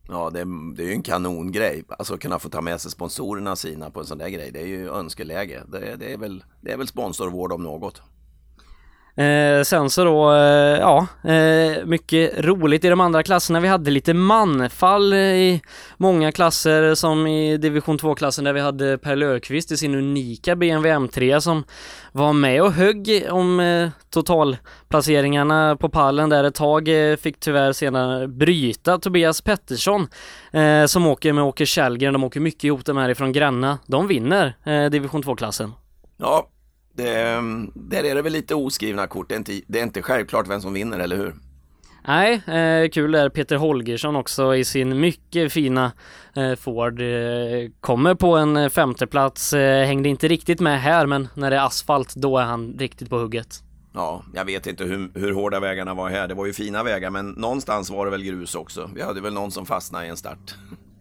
Ja, 0.10 0.30
det, 0.30 0.46
det 0.76 0.84
är 0.84 0.88
ju 0.88 0.94
en 0.94 1.04
kanongrej. 1.04 1.84
Alltså 1.90 2.18
kunna 2.18 2.40
få 2.40 2.50
ta 2.50 2.62
med 2.62 2.82
sig 2.82 2.92
sponsorerna 2.92 3.56
sina 3.56 3.90
på 3.90 4.00
en 4.00 4.06
sån 4.06 4.18
där 4.18 4.30
grej. 4.30 4.52
Det 4.52 4.62
är 4.62 4.68
ju 4.68 4.90
önskeläge. 4.90 5.64
Det, 5.68 5.96
det 5.96 6.14
är, 6.14 6.18
väl, 6.18 6.44
det 6.62 6.72
är 6.72 6.78
väl 6.78 6.88
sponsorvård 6.88 7.52
om 7.52 7.64
något. 7.64 8.02
Eh, 9.20 9.64
sen 9.64 9.90
så 9.90 10.04
då, 10.04 10.32
eh, 10.32 10.80
ja, 10.80 11.08
eh, 11.24 11.86
mycket 11.86 12.40
roligt 12.46 12.84
i 12.84 12.90
de 12.90 13.02
andra 13.02 13.24
klasserna. 13.24 13.60
Vi 13.60 13.68
hade 13.68 13.92
lite 13.92 14.14
manfall 14.14 15.14
i 15.14 15.62
många 15.98 16.32
klasser 16.32 16.96
som 16.96 17.28
i 17.28 17.58
division 17.58 17.98
2-klassen 17.98 18.44
där 18.44 18.54
vi 18.54 18.60
hade 18.60 18.98
Per 18.98 19.16
Löfqvist 19.16 19.72
i 19.72 19.78
sin 19.78 19.96
unika 19.96 20.56
BMW 20.56 21.08
M3 21.08 21.40
som 21.40 21.64
var 22.12 22.34
med 22.34 22.62
och 22.62 22.72
högg 22.72 23.28
om 23.32 23.60
eh, 23.60 23.90
totalplaceringarna 24.10 25.78
på 25.80 25.90
pallen 25.90 26.30
där 26.30 26.44
ett 26.44 26.56
tag. 26.56 27.12
Eh, 27.12 27.16
fick 27.16 27.40
tyvärr 27.40 27.74
senare 27.74 28.28
bryta 28.28 28.98
Tobias 28.98 29.42
Pettersson 29.42 30.08
eh, 30.52 30.86
som 30.86 31.08
åker 31.08 31.34
med 31.34 31.44
Åke 31.44 31.66
Källgren. 31.66 32.14
De 32.14 32.24
åker 32.24 32.40
mycket 32.40 32.64
ihop 32.64 32.86
de 32.86 32.98
här 32.98 33.10
ifrån 33.10 33.32
Gränna. 33.32 33.80
De 33.86 34.08
vinner 34.08 34.56
eh, 34.64 34.86
division 34.86 35.24
2-klassen. 35.24 35.74
Ja, 36.18 36.48
det, 37.00 37.44
där 37.74 38.04
är 38.04 38.16
det 38.16 38.22
väl 38.22 38.34
lite 38.34 38.56
oskrivna 38.56 39.08
kort. 39.08 39.30
Det 39.30 39.36
är, 39.36 39.38
inte, 39.38 39.62
det 39.68 39.80
är 39.80 39.84
inte 39.84 40.02
självklart 40.02 40.48
vem 40.48 40.62
som 40.62 40.74
vinner, 40.74 41.00
eller 41.00 41.18
hur? 41.18 41.34
Nej, 42.08 42.34
eh, 42.34 42.90
kul 42.90 43.16
är 43.16 43.30
Peter 43.30 43.56
Holgersson 43.56 44.16
också 44.16 44.56
i 44.56 44.66
sin 44.66 45.00
mycket 45.00 45.54
fina 45.54 45.92
eh, 46.36 46.56
Ford. 46.56 47.02
Eh, 47.02 47.08
kommer 47.82 48.16
på 48.16 48.38
en 48.38 48.58
eh, 48.58 48.70
femteplats, 48.70 49.54
eh, 49.54 49.86
hängde 49.86 50.10
inte 50.10 50.28
riktigt 50.28 50.60
med 50.60 50.82
här 50.82 51.06
men 51.06 51.28
när 51.34 51.50
det 51.50 51.56
är 51.56 51.66
asfalt 51.66 52.16
då 52.16 52.38
är 52.38 52.44
han 52.44 52.76
riktigt 52.80 53.10
på 53.10 53.18
hugget. 53.18 53.64
Ja, 53.94 54.24
jag 54.34 54.46
vet 54.46 54.68
inte 54.68 54.84
hur, 54.84 55.12
hur 55.14 55.34
hårda 55.34 55.60
vägarna 55.60 55.94
var 55.94 56.10
här. 56.10 56.28
Det 56.28 56.34
var 56.34 56.46
ju 56.46 56.54
fina 56.54 56.84
vägar 56.84 57.10
men 57.10 57.30
någonstans 57.30 57.90
var 57.90 58.06
det 58.06 58.12
väl 58.12 58.24
grus 58.24 58.56
också. 58.56 58.90
Vi 58.96 59.02
hade 59.02 59.22
väl 59.22 59.34
någon 59.34 59.52
som 59.52 59.66
fastnade 59.66 60.06
i 60.06 60.10
en 60.10 60.18
start. 60.18 60.56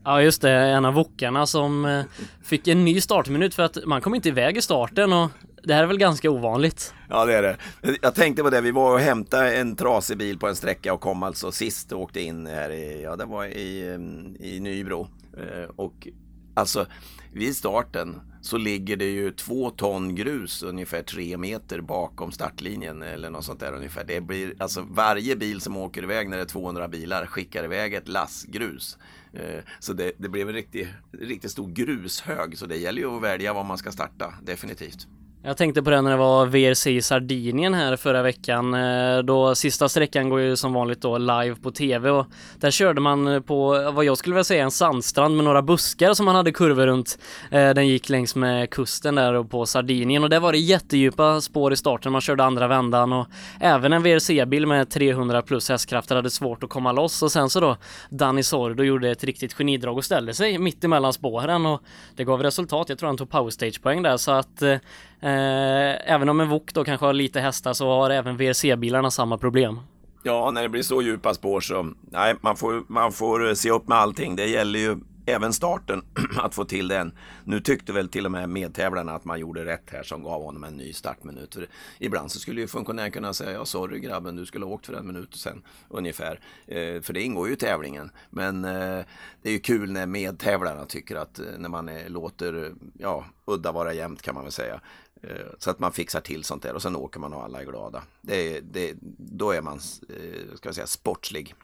Ja 0.05 0.23
just 0.23 0.43
det, 0.43 0.52
en 0.52 0.85
av 0.85 0.95
wokarna 0.95 1.47
som 1.47 1.85
eh, 1.85 2.05
fick 2.45 2.69
en 2.69 2.85
ny 2.85 3.00
startminut 3.00 3.55
för 3.55 3.62
att 3.62 3.78
man 3.87 4.00
kom 4.00 4.14
inte 4.14 4.28
iväg 4.28 4.57
i 4.57 4.62
starten 4.62 5.12
och 5.12 5.31
det 5.69 5.75
här 5.75 5.83
är 5.83 5.87
väl 5.87 5.99
ganska 5.99 6.31
ovanligt? 6.31 6.95
Ja 7.09 7.25
det 7.25 7.35
är 7.35 7.43
det. 7.43 7.57
Jag 8.03 8.15
tänkte 8.15 8.43
på 8.43 8.51
det, 8.51 8.61
vi 8.61 8.71
var 8.71 8.93
och 8.93 9.01
hämtade 9.01 9.57
en 9.57 9.77
trasig 9.77 10.19
bil 10.19 10.39
på 10.39 10.49
en 10.49 10.57
sträcka 10.57 10.95
och 10.95 11.01
kom 11.01 11.23
alltså 11.23 11.53
sist 11.53 11.93
och 11.93 12.01
åkte 12.01 12.21
in 12.21 12.47
här 12.47 12.71
i, 12.71 13.03
ja 13.03 13.17
det 13.17 13.25
var 13.25 13.45
i, 13.45 13.89
mm, 13.89 14.37
i 14.41 14.61
Nybro. 14.61 15.09
Eh, 15.37 15.71
och 15.77 16.09
alltså 16.55 16.87
vid 17.33 17.57
starten 17.57 18.21
så 18.41 18.57
ligger 18.57 18.97
det 18.97 19.11
ju 19.11 19.31
två 19.31 19.71
ton 19.71 20.15
grus 20.15 20.63
ungefär 20.63 21.03
tre 21.03 21.37
meter 21.37 21.81
bakom 21.81 22.33
startlinjen 22.33 23.03
eller 23.03 23.31
något 23.31 23.45
sånt 23.45 23.61
där 23.61 23.73
ungefär. 23.73 24.05
Det 24.05 24.21
blir 24.21 24.55
alltså 24.59 24.87
varje 24.91 25.37
bil 25.37 25.61
som 25.61 25.77
åker 25.77 26.03
iväg 26.03 26.29
när 26.29 26.37
det 26.37 26.43
är 26.43 26.47
200 26.47 26.89
bilar 26.89 27.27
skickar 27.27 27.65
iväg 27.65 27.95
ett 27.95 28.09
lass 28.09 28.45
grus. 28.45 28.99
Eh, 29.33 29.61
så 29.79 29.93
det, 29.93 30.13
det 30.19 30.29
blev 30.29 30.49
en 30.49 30.55
riktigt, 30.55 30.89
riktigt 31.21 31.51
stor 31.51 31.69
grushög 31.69 32.59
så 32.59 32.67
det 32.67 32.77
gäller 32.77 33.03
ju 33.03 33.17
att 33.17 33.23
välja 33.23 33.53
var 33.53 33.65
man 33.65 33.79
ska 33.79 33.93
starta 33.93 34.35
definitivt. 34.43 35.07
Jag 35.49 35.57
tänkte 35.57 35.83
på 35.83 35.90
det 35.90 36.02
när 36.02 36.11
det 36.11 36.17
var 36.17 36.47
VRC 36.47 36.87
i 36.90 37.02
Sardinien 37.02 37.75
här 37.75 37.97
förra 37.97 38.23
veckan. 38.23 38.75
Eh, 38.75 39.19
då 39.19 39.55
sista 39.55 39.88
sträckan 39.88 40.28
går 40.28 40.40
ju 40.40 40.57
som 40.57 40.73
vanligt 40.73 41.00
då 41.00 41.19
live 41.19 41.55
på 41.62 41.71
TV 41.71 42.11
och 42.11 42.26
där 42.57 42.71
körde 42.71 43.00
man 43.00 43.43
på 43.43 43.90
vad 43.95 44.05
jag 44.05 44.19
skulle 44.19 44.35
vilja 44.35 44.45
säga 44.45 44.64
en 44.64 44.71
sandstrand 44.71 45.37
med 45.37 45.45
några 45.45 45.62
buskar 45.62 46.14
som 46.14 46.26
man 46.26 46.35
hade 46.35 46.52
kurvor 46.52 46.87
runt. 46.87 47.19
Eh, 47.50 47.71
den 47.71 47.88
gick 47.88 48.09
längs 48.09 48.37
med 48.37 48.71
kusten 48.71 49.14
där 49.14 49.45
på 49.45 49.67
Sardinien 49.67 50.25
och 50.25 50.31
där 50.31 50.40
var 50.40 50.52
det 50.52 50.59
jättedjupa 50.59 51.40
spår 51.40 51.73
i 51.73 51.76
starten. 51.76 52.12
Man 52.12 52.21
körde 52.21 52.45
andra 52.45 52.69
vändan 52.69 53.12
och 53.12 53.26
även 53.61 53.93
en 53.93 54.02
VRC-bil 54.02 54.67
med 54.67 54.90
300 54.90 55.43
plus 55.43 55.69
hästkrafter 55.69 56.17
hade 56.17 56.31
svårt 56.31 56.64
att 56.64 56.71
komma 56.71 56.93
loss 56.93 57.23
och 57.23 57.33
sen 57.33 57.50
så 57.50 57.61
då 57.61 57.76
Danny 58.11 58.43
Sordo 58.43 58.83
gjorde 58.83 59.11
ett 59.11 59.25
riktigt 59.25 59.55
genidrag 59.55 59.97
och 59.97 60.05
ställde 60.05 60.35
sig 60.35 60.59
mitt 60.59 60.85
emellan 60.85 61.12
spåren 61.12 61.67
och 61.67 61.83
det 62.17 62.25
gav 62.25 62.43
resultat. 62.43 62.88
Jag 62.88 62.99
tror 62.99 63.07
han 63.07 63.17
tog 63.17 63.31
powerstage 63.31 63.83
poäng 63.83 64.02
där 64.02 64.17
så 64.17 64.31
att 64.31 64.62
eh, 64.62 64.76
eh, 65.21 66.13
även 66.13 66.29
om 66.29 66.41
en 66.41 66.49
Wok 66.49 66.75
då 66.75 66.85
kanske 66.85 67.07
har 67.07 67.13
lite 67.13 67.41
hästar 67.41 67.73
så 67.73 67.89
har 67.89 68.11
även 68.11 68.37
VRC-bilarna 68.37 69.11
samma 69.11 69.39
problem. 69.39 69.81
Ja, 70.23 70.51
när 70.51 70.63
det 70.63 70.69
blir 70.69 70.83
så 70.83 71.03
djupa 71.03 71.35
spår 71.35 71.61
så 71.61 71.93
nej, 72.11 72.35
man 72.41 72.57
får, 72.57 72.85
man 72.89 73.13
får 73.13 73.55
se 73.55 73.71
upp 73.71 73.89
med 73.89 73.99
allting. 73.99 74.37
Det 74.37 74.47
gäller 74.47 74.79
ju 74.79 74.97
även 75.28 75.52
starten 75.52 76.02
att 76.38 76.54
få 76.54 76.64
till 76.64 76.88
den. 76.88 77.12
Nu 77.44 77.61
tyckte 77.61 77.92
väl 77.92 78.08
till 78.08 78.25
och 78.25 78.32
med 78.32 78.49
medtävlarna 78.49 79.14
att 79.14 79.25
man 79.25 79.40
gjorde 79.40 79.64
rätt 79.64 79.90
här 79.90 80.02
som 80.02 80.23
gav 80.23 80.42
honom 80.42 80.64
en 80.64 80.76
ny 80.76 80.92
startminut. 80.92 81.54
För 81.54 81.68
ibland 81.99 82.32
så 82.32 82.38
skulle 82.38 82.61
ju 82.61 82.66
funktionären 82.66 83.11
kunna 83.11 83.32
säga 83.32 83.52
ja 83.52 83.64
sorry 83.64 84.00
grabben 84.00 84.37
du 84.37 84.47
skulle 84.47 84.64
ha 84.64 84.73
åkt 84.73 84.87
för 84.87 84.94
en 84.94 85.06
minut 85.06 85.35
sen 85.35 85.62
ungefär. 85.88 86.40
Eh, 86.66 87.00
för 87.00 87.12
det 87.12 87.23
ingår 87.23 87.49
ju 87.49 87.54
i 87.54 87.56
tävlingen. 87.56 88.11
Men 88.30 88.64
eh, 88.64 89.04
det 89.42 89.49
är 89.49 89.52
ju 89.52 89.58
kul 89.58 89.92
när 89.92 90.06
medtävlarna 90.06 90.85
tycker 90.85 91.16
att 91.16 91.38
eh, 91.38 91.44
när 91.58 91.68
man 91.68 91.88
är, 91.88 92.08
låter 92.08 92.73
ja, 92.99 93.25
udda 93.44 93.73
vara 93.73 93.92
jämnt 93.92 94.23
kan 94.23 94.35
man 94.35 94.44
väl 94.44 94.52
säga. 94.52 94.80
Eh, 95.23 95.47
så 95.58 95.70
att 95.70 95.78
man 95.78 95.92
fixar 95.92 96.20
till 96.20 96.44
sånt 96.44 96.62
där 96.62 96.75
och 96.75 96.82
sen 96.82 96.97
åker 96.97 97.20
man 97.20 97.32
och 97.32 97.44
alla 97.44 97.61
är 97.61 97.64
glada. 97.64 98.02
Det, 98.20 98.61
det, 98.61 98.94
då 99.18 99.50
är 99.50 99.62
man, 99.62 99.80
eh, 100.08 100.56
ska 100.56 100.68
jag 100.68 100.75
säga, 100.75 100.87
sportslig. 100.87 101.54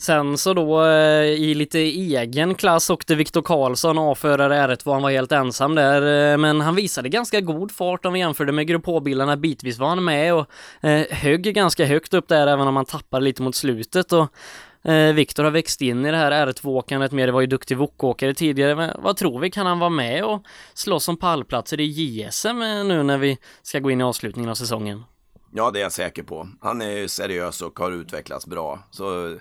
Sen 0.00 0.38
så 0.38 0.54
då 0.54 0.84
eh, 0.84 1.24
i 1.24 1.54
lite 1.54 1.78
egen 1.78 2.54
klass 2.54 2.90
åkte 2.90 3.14
Viktor 3.14 3.42
Karlsson 3.42 3.98
A-förare 3.98 4.54
R1 4.54 4.92
han 4.92 5.02
var 5.02 5.10
helt 5.10 5.32
ensam 5.32 5.74
där 5.74 6.32
eh, 6.32 6.38
men 6.38 6.60
han 6.60 6.74
visade 6.74 7.08
ganska 7.08 7.40
god 7.40 7.72
fart 7.72 8.04
om 8.04 8.12
vi 8.12 8.18
jämförde 8.18 8.52
med 8.52 8.66
Grupp 8.66 8.86
H-bilarna 8.86 9.36
bitvis 9.36 9.78
var 9.78 9.88
han 9.88 10.04
med 10.04 10.34
och 10.34 10.46
eh, 10.80 11.06
högg 11.10 11.54
ganska 11.54 11.84
högt 11.84 12.14
upp 12.14 12.28
där 12.28 12.46
även 12.46 12.68
om 12.68 12.76
han 12.76 12.84
tappade 12.84 13.24
lite 13.24 13.42
mot 13.42 13.54
slutet 13.54 14.12
och 14.12 14.28
Viktor 15.14 15.44
har 15.44 15.50
växt 15.50 15.82
in 15.82 16.06
i 16.06 16.10
det 16.10 16.16
här 16.16 16.46
R2-åkandet 16.46 17.12
mer, 17.12 17.26
det 17.26 17.32
var 17.32 17.40
ju 17.40 17.46
duktig 17.46 17.76
Wokåkare 17.76 18.34
tidigare, 18.34 18.74
men 18.74 18.90
vad 19.02 19.16
tror 19.16 19.40
vi, 19.40 19.50
kan 19.50 19.66
han 19.66 19.78
vara 19.78 19.90
med 19.90 20.24
och 20.24 20.42
slåss 20.74 21.08
om 21.08 21.16
pallplatser 21.16 21.80
i 21.80 21.84
JSM 21.84 22.58
nu 22.58 23.02
när 23.02 23.18
vi 23.18 23.38
ska 23.62 23.78
gå 23.78 23.90
in 23.90 24.00
i 24.00 24.04
avslutningen 24.04 24.50
av 24.50 24.54
säsongen? 24.54 25.04
Ja, 25.52 25.70
det 25.70 25.78
är 25.78 25.82
jag 25.82 25.92
säker 25.92 26.22
på. 26.22 26.48
Han 26.60 26.82
är 26.82 27.06
seriös 27.06 27.62
och 27.62 27.78
har 27.78 27.92
utvecklats 27.92 28.46
bra. 28.46 28.78
Så, 28.90 29.36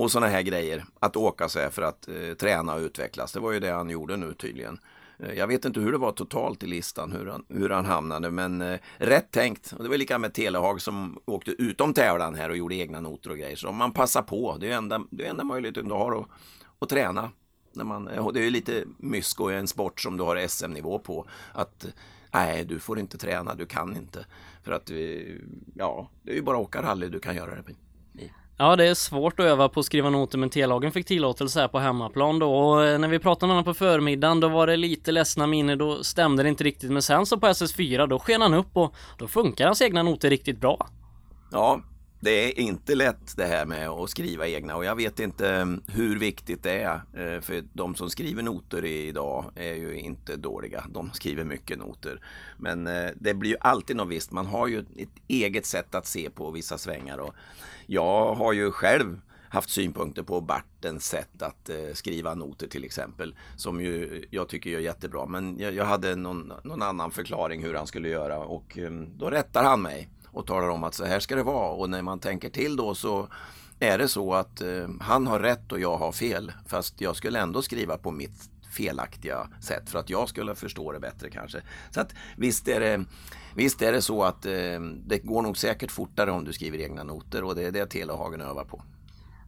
och 0.00 0.10
sådana 0.10 0.32
här 0.32 0.42
grejer, 0.42 0.84
att 1.00 1.16
åka 1.16 1.48
sig 1.48 1.70
för 1.70 1.82
att 1.82 2.08
eh, 2.08 2.34
träna 2.34 2.74
och 2.74 2.80
utvecklas, 2.80 3.32
det 3.32 3.40
var 3.40 3.52
ju 3.52 3.60
det 3.60 3.70
han 3.70 3.90
gjorde 3.90 4.16
nu 4.16 4.34
tydligen. 4.34 4.78
Eh, 5.18 5.32
jag 5.34 5.46
vet 5.46 5.64
inte 5.64 5.80
hur 5.80 5.92
det 5.92 5.98
var 5.98 6.12
totalt 6.12 6.62
i 6.62 6.66
listan, 6.66 7.12
hur 7.12 7.26
han, 7.26 7.44
hur 7.48 7.70
han 7.70 7.84
hamnade, 7.84 8.30
men 8.30 8.60
eh, 8.60 8.78
rätt 8.96 9.30
tänkt. 9.30 9.72
Och 9.72 9.82
det 9.82 9.88
var 9.88 9.96
lika 9.96 10.18
med 10.18 10.34
Telehag 10.34 10.80
som 10.80 11.18
åkte 11.24 11.50
utom 11.50 11.94
tävlan 11.94 12.34
här 12.34 12.50
och 12.50 12.56
gjorde 12.56 12.74
egna 12.74 13.00
noter 13.00 13.30
och 13.30 13.38
grejer. 13.38 13.56
Så 13.56 13.68
om 13.68 13.76
man 13.76 13.92
passar 13.92 14.22
på, 14.22 14.56
det 14.60 14.70
är 14.70 14.76
enda, 14.76 15.04
det 15.10 15.26
är 15.26 15.30
enda 15.30 15.44
möjligheten 15.44 15.88
du 15.88 15.94
har 15.94 16.20
att, 16.20 16.26
att 16.78 16.88
träna. 16.88 17.30
När 17.72 17.84
man, 17.84 18.08
eh, 18.08 18.28
det 18.28 18.40
är 18.40 18.44
ju 18.44 18.50
lite 18.50 18.84
mysko 18.98 19.50
i 19.50 19.54
en 19.54 19.68
sport 19.68 20.00
som 20.00 20.16
du 20.16 20.24
har 20.24 20.46
SM-nivå 20.48 20.98
på. 20.98 21.26
Att 21.52 21.84
eh, 21.84 21.90
nej, 22.32 22.64
du 22.64 22.78
får 22.78 22.98
inte 22.98 23.18
träna, 23.18 23.54
du 23.54 23.66
kan 23.66 23.96
inte. 23.96 24.26
För 24.62 24.72
att, 24.72 24.90
eh, 24.90 24.96
ja, 25.74 26.08
det 26.22 26.30
är 26.30 26.36
ju 26.36 26.42
bara 26.42 26.56
att 26.56 26.62
åka 26.62 26.82
rally 26.82 27.08
du 27.08 27.20
kan 27.20 27.36
göra 27.36 27.54
det. 27.54 27.62
Ja, 28.60 28.76
det 28.76 28.86
är 28.86 28.94
svårt 28.94 29.40
att 29.40 29.46
öva 29.46 29.68
på 29.68 29.80
att 29.80 29.86
skriva 29.86 30.10
noter 30.10 30.38
men 30.38 30.50
T-lagen 30.50 30.92
fick 30.92 31.06
tillåtelse 31.06 31.60
här 31.60 31.68
på 31.68 31.78
hemmaplan 31.78 32.38
då. 32.38 32.54
Och 32.54 32.84
eh, 32.84 32.98
när 32.98 33.08
vi 33.08 33.18
pratade 33.18 33.46
med 33.46 33.56
honom 33.56 33.64
på 33.64 33.74
förmiddagen 33.74 34.40
då 34.40 34.48
var 34.48 34.66
det 34.66 34.76
lite 34.76 35.12
ledsna 35.12 35.46
miner, 35.46 35.76
då 35.76 36.04
stämde 36.04 36.42
det 36.42 36.48
inte 36.48 36.64
riktigt. 36.64 36.90
Men 36.90 37.02
sen 37.02 37.26
så 37.26 37.38
på 37.38 37.46
SS4 37.46 38.06
då 38.06 38.18
sken 38.18 38.42
han 38.42 38.54
upp 38.54 38.76
och 38.76 38.94
då 39.18 39.28
funkar 39.28 39.66
hans 39.66 39.82
egna 39.82 40.02
noter 40.02 40.30
riktigt 40.30 40.60
bra. 40.60 40.88
Ja, 41.52 41.80
det 42.20 42.30
är 42.30 42.58
inte 42.60 42.94
lätt 42.94 43.36
det 43.36 43.44
här 43.44 43.66
med 43.66 43.88
att 43.88 44.10
skriva 44.10 44.48
egna 44.48 44.76
och 44.76 44.84
jag 44.84 44.96
vet 44.96 45.20
inte 45.20 45.48
mm, 45.48 45.82
hur 45.86 46.18
viktigt 46.18 46.62
det 46.62 46.82
är. 46.82 46.94
Eh, 46.94 47.40
för 47.40 47.64
de 47.72 47.94
som 47.94 48.10
skriver 48.10 48.42
noter 48.42 48.84
idag 48.84 49.52
är 49.54 49.74
ju 49.74 49.98
inte 49.98 50.36
dåliga. 50.36 50.84
De 50.90 51.10
skriver 51.12 51.44
mycket 51.44 51.78
noter. 51.78 52.20
Men 52.56 52.86
eh, 52.86 53.10
det 53.14 53.34
blir 53.34 53.50
ju 53.50 53.56
alltid 53.60 53.96
något 53.96 54.08
visst. 54.08 54.30
Man 54.30 54.46
har 54.46 54.66
ju 54.66 54.78
ett 54.78 55.08
eget 55.28 55.66
sätt 55.66 55.94
att 55.94 56.06
se 56.06 56.30
på 56.30 56.50
vissa 56.50 56.78
svängar. 56.78 57.18
Och 57.18 57.34
jag 57.86 58.34
har 58.34 58.52
ju 58.52 58.70
själv 58.70 59.20
haft 59.48 59.70
synpunkter 59.70 60.22
på 60.22 60.40
Bartens 60.40 61.06
sätt 61.06 61.42
att 61.42 61.68
eh, 61.68 61.76
skriva 61.92 62.34
noter 62.34 62.66
till 62.66 62.84
exempel. 62.84 63.34
Som 63.56 63.80
ju 63.80 64.24
jag 64.30 64.48
tycker 64.48 64.70
är 64.70 64.78
jättebra. 64.78 65.26
Men 65.26 65.58
jag, 65.58 65.74
jag 65.74 65.84
hade 65.84 66.16
någon, 66.16 66.52
någon, 66.64 66.82
annan 66.82 67.10
förklaring 67.10 67.62
hur 67.62 67.74
han 67.74 67.86
skulle 67.86 68.08
göra 68.08 68.38
och 68.38 68.78
mm, 68.78 69.18
då 69.18 69.30
rättar 69.30 69.64
han 69.64 69.82
mig 69.82 70.08
och 70.32 70.46
talar 70.46 70.68
om 70.68 70.84
att 70.84 70.94
så 70.94 71.04
här 71.04 71.20
ska 71.20 71.36
det 71.36 71.42
vara. 71.42 71.70
Och 71.70 71.90
när 71.90 72.02
man 72.02 72.18
tänker 72.18 72.50
till 72.50 72.76
då 72.76 72.94
så 72.94 73.28
är 73.80 73.98
det 73.98 74.08
så 74.08 74.34
att 74.34 74.60
eh, 74.60 74.88
han 75.00 75.26
har 75.26 75.40
rätt 75.40 75.72
och 75.72 75.80
jag 75.80 75.96
har 75.96 76.12
fel. 76.12 76.52
Fast 76.66 77.00
jag 77.00 77.16
skulle 77.16 77.40
ändå 77.40 77.62
skriva 77.62 77.98
på 77.98 78.10
mitt 78.10 78.50
felaktiga 78.70 79.48
sätt 79.60 79.90
för 79.90 79.98
att 79.98 80.10
jag 80.10 80.28
skulle 80.28 80.54
förstå 80.54 80.92
det 80.92 81.00
bättre 81.00 81.30
kanske. 81.30 81.62
Så 81.90 82.00
att 82.00 82.14
visst 82.36 82.68
är 82.68 82.80
det, 82.80 83.04
visst 83.54 83.82
är 83.82 83.92
det 83.92 84.02
så 84.02 84.22
att 84.22 84.46
eh, 84.46 84.80
det 85.06 85.18
går 85.18 85.42
nog 85.42 85.58
säkert 85.58 85.90
fortare 85.90 86.30
om 86.30 86.44
du 86.44 86.52
skriver 86.52 86.78
egna 86.78 87.04
noter 87.04 87.44
och 87.44 87.54
det 87.54 87.62
är 87.62 87.72
det 87.72 87.86
Telehagen 87.86 88.40
övar 88.40 88.64
på. 88.64 88.82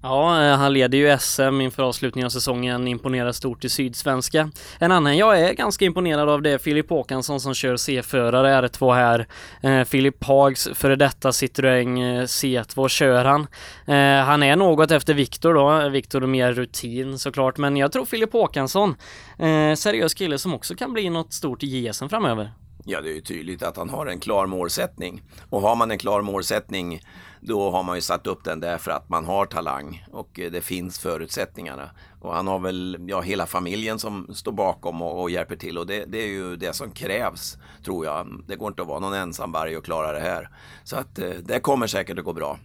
Ja, 0.02 0.44
eh, 0.44 0.56
han 0.56 0.72
leder 0.72 0.98
ju 0.98 1.18
SM 1.18 1.60
inför 1.60 1.82
avslutningen 1.82 2.26
av 2.26 2.30
säsongen, 2.30 2.88
imponerar 2.88 3.32
stort 3.32 3.64
i 3.64 3.68
Sydsvenska. 3.68 4.50
En 4.78 4.92
annan 4.92 5.16
jag 5.16 5.40
är 5.40 5.52
ganska 5.52 5.84
imponerad 5.84 6.28
av 6.28 6.42
det 6.42 6.50
är 6.50 6.58
Filip 6.58 6.90
Håkansson 6.90 7.40
som 7.40 7.54
kör 7.54 7.76
C-förare 7.76 8.68
R2 8.68 8.94
här. 8.94 9.26
Eh, 9.60 9.84
Filip 9.84 10.24
Hags 10.24 10.68
före 10.74 10.96
detta 10.96 11.30
Citroën 11.30 12.18
eh, 12.18 12.22
C2 12.22 12.88
kör 12.88 13.24
han. 13.24 13.40
Eh, 13.86 14.24
han 14.24 14.42
är 14.42 14.56
något 14.56 14.90
efter 14.90 15.14
Viktor 15.14 15.54
då, 15.54 15.88
Viktor 15.88 16.20
mer 16.20 16.52
rutin 16.52 17.18
såklart, 17.18 17.58
men 17.58 17.76
jag 17.76 17.92
tror 17.92 18.04
Filip 18.04 18.32
Håkansson, 18.32 18.96
eh, 19.38 19.74
seriös 19.74 20.14
kille 20.14 20.38
som 20.38 20.54
också 20.54 20.74
kan 20.74 20.92
bli 20.92 21.10
något 21.10 21.32
stort 21.32 21.62
i 21.62 21.66
JSM 21.66 22.08
framöver. 22.08 22.50
Ja, 22.84 23.00
det 23.00 23.10
är 23.10 23.14
ju 23.14 23.20
tydligt 23.20 23.62
att 23.62 23.76
han 23.76 23.90
har 23.90 24.06
en 24.06 24.20
klar 24.20 24.46
målsättning. 24.46 25.22
Och 25.50 25.60
har 25.60 25.76
man 25.76 25.90
en 25.90 25.98
klar 25.98 26.22
målsättning 26.22 27.00
då 27.44 27.70
har 27.70 27.82
man 27.82 27.96
ju 27.96 28.00
satt 28.00 28.26
upp 28.26 28.44
den 28.44 28.60
där 28.60 28.78
för 28.78 28.90
att 28.90 29.08
man 29.08 29.24
har 29.24 29.46
talang 29.46 30.04
och 30.12 30.40
eh, 30.40 30.50
det 30.50 30.60
finns 30.60 30.98
förutsättningarna. 30.98 31.90
Och 32.20 32.34
han 32.34 32.46
har 32.46 32.58
väl 32.58 32.98
ja, 33.08 33.20
hela 33.20 33.46
familjen 33.46 33.98
som 33.98 34.34
står 34.34 34.52
bakom 34.52 35.02
och, 35.02 35.22
och 35.22 35.30
hjälper 35.30 35.56
till 35.56 35.78
och 35.78 35.86
det, 35.86 36.04
det, 36.04 36.18
är 36.18 36.26
ju 36.26 36.56
det 36.56 36.72
som 36.72 36.90
krävs 36.90 37.58
tror 37.84 38.04
jag. 38.06 38.42
Det 38.46 38.56
går 38.56 38.68
inte 38.68 38.82
att 38.82 38.88
vara 38.88 39.00
någon 39.00 39.14
ensam 39.14 39.52
varg 39.52 39.76
och 39.76 39.84
klara 39.84 40.12
det 40.12 40.20
här. 40.20 40.48
Så 40.84 40.96
att 40.96 41.18
eh, 41.18 41.30
det 41.30 41.60
kommer 41.60 41.86
säkert 41.86 42.18
att 42.18 42.24
gå 42.24 42.32
bra. 42.32 42.58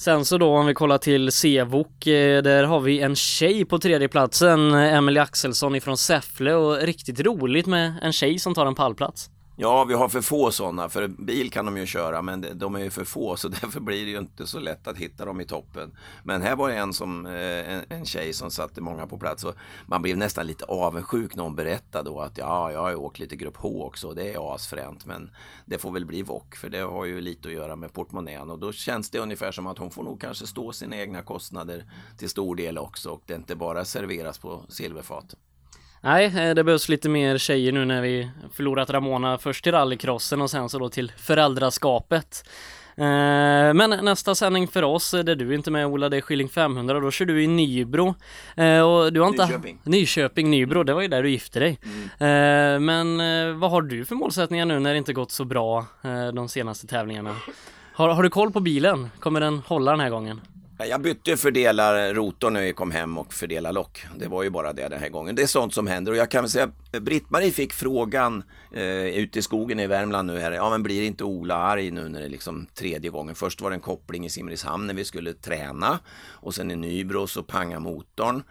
Sen 0.00 0.24
så 0.24 0.38
då 0.38 0.56
om 0.56 0.66
vi 0.66 0.74
kollar 0.74 0.98
till 0.98 1.32
Sevok, 1.32 2.06
eh, 2.06 2.42
där 2.42 2.64
har 2.64 2.80
vi 2.80 3.00
en 3.00 3.16
tjej 3.16 3.64
på 3.64 3.78
tredje 3.78 4.08
platsen, 4.08 4.74
Emelie 4.74 5.22
Axelsson 5.22 5.74
ifrån 5.74 5.96
Säffle 5.96 6.54
och 6.54 6.76
riktigt 6.76 7.20
roligt 7.20 7.66
med 7.66 7.94
en 8.02 8.12
tjej 8.12 8.38
som 8.38 8.54
tar 8.54 8.66
en 8.66 8.74
pallplats. 8.74 9.30
Ja, 9.62 9.84
vi 9.84 9.94
har 9.94 10.08
för 10.08 10.20
få 10.20 10.50
sådana. 10.50 10.88
För 10.88 11.08
bil 11.08 11.50
kan 11.50 11.64
de 11.64 11.76
ju 11.76 11.86
köra, 11.86 12.22
men 12.22 12.46
de 12.54 12.74
är 12.74 12.80
ju 12.80 12.90
för 12.90 13.04
få. 13.04 13.36
Så 13.36 13.48
därför 13.60 13.80
blir 13.80 14.04
det 14.04 14.10
ju 14.10 14.18
inte 14.18 14.46
så 14.46 14.58
lätt 14.58 14.88
att 14.88 14.96
hitta 14.96 15.24
dem 15.24 15.40
i 15.40 15.44
toppen. 15.44 15.96
Men 16.24 16.42
här 16.42 16.56
var 16.56 16.68
det 16.68 16.76
en, 16.76 16.92
som, 16.92 17.26
eh, 17.26 17.72
en, 17.72 17.84
en 17.88 18.04
tjej 18.04 18.32
som 18.32 18.50
satte 18.50 18.80
många 18.80 19.06
på 19.06 19.18
plats. 19.18 19.44
Och 19.44 19.54
man 19.86 20.02
blev 20.02 20.16
nästan 20.16 20.46
lite 20.46 20.64
avundsjuk 20.64 21.36
när 21.36 21.42
hon 21.42 21.56
berättade 21.56 22.10
då 22.10 22.20
att 22.20 22.38
ja, 22.38 22.72
jag 22.72 22.80
har 22.80 22.90
ju 22.90 22.96
åkt 22.96 23.18
lite 23.18 23.36
grupp 23.36 23.56
H 23.56 23.84
också. 23.84 24.08
och 24.08 24.14
Det 24.14 24.32
är 24.32 24.54
asfränt. 24.54 25.06
Men 25.06 25.30
det 25.64 25.78
får 25.78 25.92
väl 25.92 26.06
bli 26.06 26.22
VOK, 26.22 26.56
för 26.56 26.68
det 26.68 26.80
har 26.80 27.04
ju 27.04 27.20
lite 27.20 27.48
att 27.48 27.54
göra 27.54 27.76
med 27.76 27.92
portmonnän. 27.92 28.50
Och 28.50 28.58
då 28.58 28.72
känns 28.72 29.10
det 29.10 29.18
ungefär 29.18 29.52
som 29.52 29.66
att 29.66 29.78
hon 29.78 29.90
får 29.90 30.02
nog 30.02 30.20
kanske 30.20 30.46
stå 30.46 30.72
sina 30.72 30.96
egna 30.96 31.22
kostnader 31.22 31.84
till 32.18 32.28
stor 32.30 32.56
del 32.56 32.78
också. 32.78 33.10
Och 33.10 33.22
det 33.26 33.34
inte 33.34 33.56
bara 33.56 33.84
serveras 33.84 34.38
på 34.38 34.64
silverfat. 34.68 35.34
Nej, 36.02 36.24
eh, 36.24 36.54
det 36.54 36.64
behövs 36.64 36.88
lite 36.88 37.08
mer 37.08 37.38
tjejer 37.38 37.72
nu 37.72 37.84
när 37.84 38.02
vi 38.02 38.30
förlorat 38.52 38.90
Ramona 38.90 39.38
först 39.38 39.64
till 39.64 39.72
rallycrossen 39.72 40.40
och 40.40 40.50
sen 40.50 40.68
så 40.68 40.78
då 40.78 40.88
till 40.88 41.12
föräldraskapet. 41.16 42.48
Eh, 42.96 43.04
men 43.74 43.90
nästa 44.02 44.34
sändning 44.34 44.68
för 44.68 44.82
oss, 44.82 45.10
där 45.10 45.34
du 45.34 45.54
inte 45.54 45.70
med 45.70 45.86
Ola, 45.86 46.08
det 46.08 46.16
är 46.16 46.20
Skilling 46.20 46.48
500, 46.48 47.00
då 47.00 47.10
kör 47.10 47.24
du 47.24 47.42
i 47.42 47.46
Nybro. 47.46 48.14
Eh, 48.56 48.80
och 48.80 49.12
du 49.12 49.20
har 49.20 49.28
inte... 49.28 49.46
Nyköping. 49.46 49.78
Nyköping, 49.84 50.50
Nybro, 50.50 50.82
det 50.82 50.94
var 50.94 51.02
ju 51.02 51.08
där 51.08 51.22
du 51.22 51.30
gifte 51.30 51.60
dig. 51.60 51.78
Mm. 52.18 52.84
Men 52.84 53.60
vad 53.60 53.70
har 53.70 53.82
du 53.82 54.04
för 54.04 54.14
målsättningar 54.14 54.66
nu 54.66 54.78
när 54.78 54.92
det 54.92 54.98
inte 54.98 55.12
gått 55.12 55.30
så 55.30 55.44
bra 55.44 55.86
de 56.32 56.48
senaste 56.48 56.86
tävlingarna? 56.86 57.36
Har, 57.92 58.08
har 58.08 58.22
du 58.22 58.30
koll 58.30 58.52
på 58.52 58.60
bilen? 58.60 59.10
Kommer 59.18 59.40
den 59.40 59.62
hålla 59.66 59.90
den 59.90 60.00
här 60.00 60.10
gången? 60.10 60.40
Jag 60.86 61.00
bytte 61.00 61.36
fördelar 61.36 62.08
eh, 62.08 62.14
rotor 62.14 62.50
när 62.50 62.62
vi 62.62 62.72
kom 62.72 62.90
hem 62.90 63.18
och 63.18 63.34
fördelar 63.34 63.72
lock. 63.72 64.06
Det 64.16 64.28
var 64.28 64.42
ju 64.42 64.50
bara 64.50 64.72
det 64.72 64.88
den 64.88 65.00
här 65.00 65.08
gången. 65.08 65.34
Det 65.34 65.42
är 65.42 65.46
sånt 65.46 65.74
som 65.74 65.86
händer 65.86 66.12
och 66.12 66.18
jag 66.18 66.30
kan 66.30 66.42
väl 66.42 66.50
säga 66.50 66.70
eh, 66.92 67.00
Britt-Marie 67.00 67.50
fick 67.50 67.72
frågan 67.72 68.42
eh, 68.72 69.06
ute 69.06 69.38
i 69.38 69.42
skogen 69.42 69.80
i 69.80 69.86
Värmland 69.86 70.26
nu 70.26 70.38
här. 70.38 70.52
Ja 70.52 70.70
men 70.70 70.82
blir 70.82 71.02
inte 71.02 71.24
Ola 71.24 71.54
arg 71.54 71.90
nu 71.90 72.08
när 72.08 72.20
det 72.20 72.26
är 72.26 72.30
liksom 72.30 72.66
tredje 72.74 73.10
gången? 73.10 73.34
Först 73.34 73.60
var 73.60 73.70
det 73.70 73.76
en 73.76 73.80
koppling 73.80 74.26
i 74.26 74.30
Simrishamn 74.30 74.86
när 74.86 74.94
vi 74.94 75.04
skulle 75.04 75.32
träna 75.32 75.98
och 76.30 76.54
sen 76.54 76.70
i 76.70 76.76
Nybro 76.76 77.26
så 77.26 77.42
panga 77.42 77.80
motorn. 77.80 78.42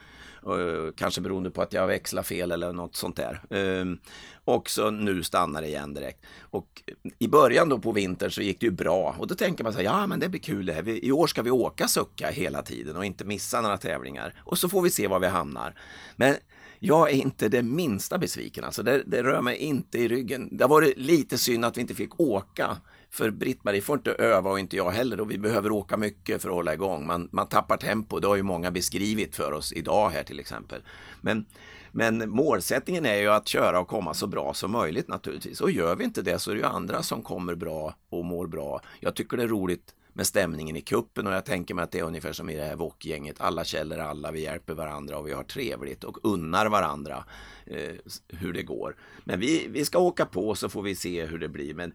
Eh, 0.57 0.91
kanske 0.95 1.21
beroende 1.21 1.51
på 1.51 1.61
att 1.61 1.73
jag 1.73 1.87
växlar 1.87 2.23
fel 2.23 2.51
eller 2.51 2.73
något 2.73 2.95
sånt 2.95 3.15
där. 3.15 3.41
Ehm, 3.49 3.97
och 4.45 4.69
så 4.69 4.91
nu 4.91 5.23
stannar 5.23 5.61
det 5.61 5.67
igen 5.67 5.93
direkt. 5.93 6.25
Och 6.41 6.83
i 7.19 7.27
början 7.27 7.69
då 7.69 7.79
på 7.79 7.91
vintern 7.91 8.31
så 8.31 8.41
gick 8.41 8.59
det 8.59 8.65
ju 8.65 8.71
bra 8.71 9.15
och 9.19 9.27
då 9.27 9.35
tänker 9.35 9.63
man 9.63 9.73
så 9.73 9.79
här, 9.79 9.85
ja 9.85 10.07
men 10.07 10.19
det 10.19 10.29
blir 10.29 10.41
kul 10.41 10.65
det 10.65 10.73
här. 10.73 10.89
I 10.89 11.11
år 11.11 11.27
ska 11.27 11.41
vi 11.41 11.51
åka 11.51 11.87
sucka 11.87 12.29
hela 12.29 12.61
tiden 12.61 12.95
och 12.95 13.05
inte 13.05 13.25
missa 13.25 13.61
några 13.61 13.77
tävlingar. 13.77 14.41
Och 14.45 14.57
så 14.57 14.69
får 14.69 14.81
vi 14.81 14.89
se 14.89 15.07
var 15.07 15.19
vi 15.19 15.27
hamnar. 15.27 15.75
Men 16.15 16.35
jag 16.79 17.09
är 17.09 17.13
inte 17.13 17.49
det 17.49 17.63
minsta 17.63 18.17
besviken, 18.17 18.63
alltså 18.63 18.83
det, 18.83 19.03
det 19.05 19.23
rör 19.23 19.41
mig 19.41 19.57
inte 19.57 19.97
i 19.97 20.07
ryggen. 20.07 20.49
Det 20.51 20.63
har 20.63 20.69
varit 20.69 20.97
lite 20.97 21.37
synd 21.37 21.65
att 21.65 21.77
vi 21.77 21.81
inte 21.81 21.95
fick 21.95 22.19
åka 22.19 22.77
för 23.11 23.31
Britt-Marie 23.31 23.81
får 23.81 23.97
inte 23.97 24.11
öva 24.11 24.49
och 24.49 24.59
inte 24.59 24.77
jag 24.77 24.91
heller 24.91 25.19
och 25.19 25.31
vi 25.31 25.37
behöver 25.37 25.71
åka 25.71 25.97
mycket 25.97 26.41
för 26.41 26.49
att 26.49 26.55
hålla 26.55 26.73
igång. 26.73 27.07
Man, 27.07 27.29
man 27.31 27.47
tappar 27.47 27.77
tempo, 27.77 28.19
det 28.19 28.27
har 28.27 28.35
ju 28.35 28.43
många 28.43 28.71
beskrivit 28.71 29.35
för 29.35 29.51
oss 29.51 29.73
idag 29.73 30.09
här 30.09 30.23
till 30.23 30.39
exempel. 30.39 30.81
Men, 31.21 31.45
men 31.91 32.29
målsättningen 32.29 33.05
är 33.05 33.15
ju 33.15 33.27
att 33.27 33.47
köra 33.47 33.79
och 33.79 33.87
komma 33.87 34.13
så 34.13 34.27
bra 34.27 34.53
som 34.53 34.71
möjligt 34.71 35.07
naturligtvis. 35.07 35.61
Och 35.61 35.71
gör 35.71 35.95
vi 35.95 36.03
inte 36.03 36.21
det 36.21 36.39
så 36.39 36.51
är 36.51 36.55
det 36.55 36.61
ju 36.61 36.67
andra 36.67 37.03
som 37.03 37.21
kommer 37.21 37.55
bra 37.55 37.95
och 38.09 38.25
mår 38.25 38.47
bra. 38.47 38.81
Jag 38.99 39.15
tycker 39.15 39.37
det 39.37 39.43
är 39.43 39.47
roligt 39.47 39.95
med 40.13 40.27
stämningen 40.27 40.75
i 40.75 40.81
kuppen 40.81 41.27
och 41.27 41.33
jag 41.33 41.45
tänker 41.45 41.73
mig 41.73 41.83
att 41.83 41.91
det 41.91 41.99
är 41.99 42.03
ungefär 42.03 42.33
som 42.33 42.49
i 42.49 42.55
det 42.55 42.63
här 42.63 42.75
Wok-gänget. 42.75 43.41
Alla 43.41 43.63
källor 43.63 43.99
alla, 43.99 44.31
vi 44.31 44.41
hjälper 44.41 44.73
varandra 44.73 45.17
och 45.17 45.27
vi 45.27 45.33
har 45.33 45.43
trevligt 45.43 46.03
och 46.03 46.17
unnar 46.23 46.65
varandra 46.65 47.23
eh, 47.65 47.95
hur 48.27 48.53
det 48.53 48.63
går. 48.63 48.95
Men 49.23 49.39
vi, 49.39 49.67
vi 49.69 49.85
ska 49.85 49.99
åka 49.99 50.25
på 50.25 50.55
så 50.55 50.69
får 50.69 50.81
vi 50.81 50.95
se 50.95 51.25
hur 51.25 51.39
det 51.39 51.49
blir. 51.49 51.73
Men 51.73 51.93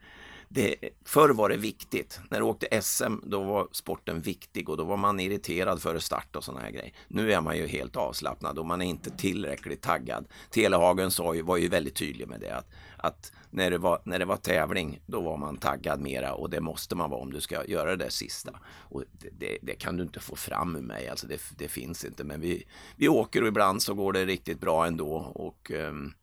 det, 0.55 0.77
förr 1.05 1.29
var 1.29 1.49
det 1.49 1.57
viktigt. 1.57 2.21
När 2.31 2.39
du 2.39 2.45
åkte 2.45 2.83
SM 2.83 3.15
då 3.23 3.43
var 3.43 3.69
sporten 3.73 4.21
viktig 4.21 4.69
och 4.69 4.77
då 4.77 4.85
var 4.85 4.97
man 4.97 5.21
irriterad 5.21 5.83
före 5.83 6.01
start 6.01 6.37
och 6.37 6.45
sådana 6.45 6.65
här 6.65 6.71
grejer. 6.71 6.93
Nu 7.09 7.33
är 7.33 7.41
man 7.41 7.57
ju 7.57 7.67
helt 7.67 7.97
avslappnad 7.97 8.59
och 8.59 8.67
man 8.67 8.83
är 8.83 8.87
inte 8.87 9.11
tillräckligt 9.11 9.83
taggad. 9.83 10.27
Telehagen 10.51 11.11
sa 11.11 11.35
ju, 11.35 11.43
var 11.43 11.57
ju 11.57 11.69
väldigt 11.69 11.95
tydlig 11.95 12.29
med 12.29 12.41
det. 12.41 12.57
Att, 12.57 12.71
att 12.97 13.33
när, 13.51 13.71
det 13.71 13.79
var, 13.79 14.03
när 14.05 14.19
det 14.19 14.25
var 14.25 14.37
tävling 14.37 15.01
då 15.07 15.21
var 15.21 15.37
man 15.37 15.57
taggad 15.57 16.01
mera 16.01 16.35
och 16.35 16.51
det 16.51 16.61
måste 16.61 16.95
man 16.95 17.11
vara 17.11 17.21
om 17.21 17.33
du 17.33 17.41
ska 17.41 17.65
göra 17.67 17.91
det 17.91 18.05
där 18.05 18.11
sista. 18.11 18.59
Och 18.67 19.05
det, 19.13 19.29
det, 19.39 19.59
det 19.63 19.75
kan 19.75 19.97
du 19.97 20.03
inte 20.03 20.21
få 20.21 20.37
fram 20.37 20.77
ur 20.77 20.83
mig, 20.83 21.09
alltså 21.09 21.27
det, 21.27 21.41
det, 21.59 21.69
finns 21.69 22.05
inte. 22.05 22.25
Men 22.25 22.41
vi, 22.41 22.65
vi 22.97 23.09
åker 23.09 23.43
och 23.43 23.49
ibland 23.49 23.83
så 23.83 23.95
går 23.95 24.13
det 24.13 24.25
riktigt 24.25 24.61
bra 24.61 24.87
ändå. 24.87 25.15
Och, 25.35 25.71
um, 25.71 26.15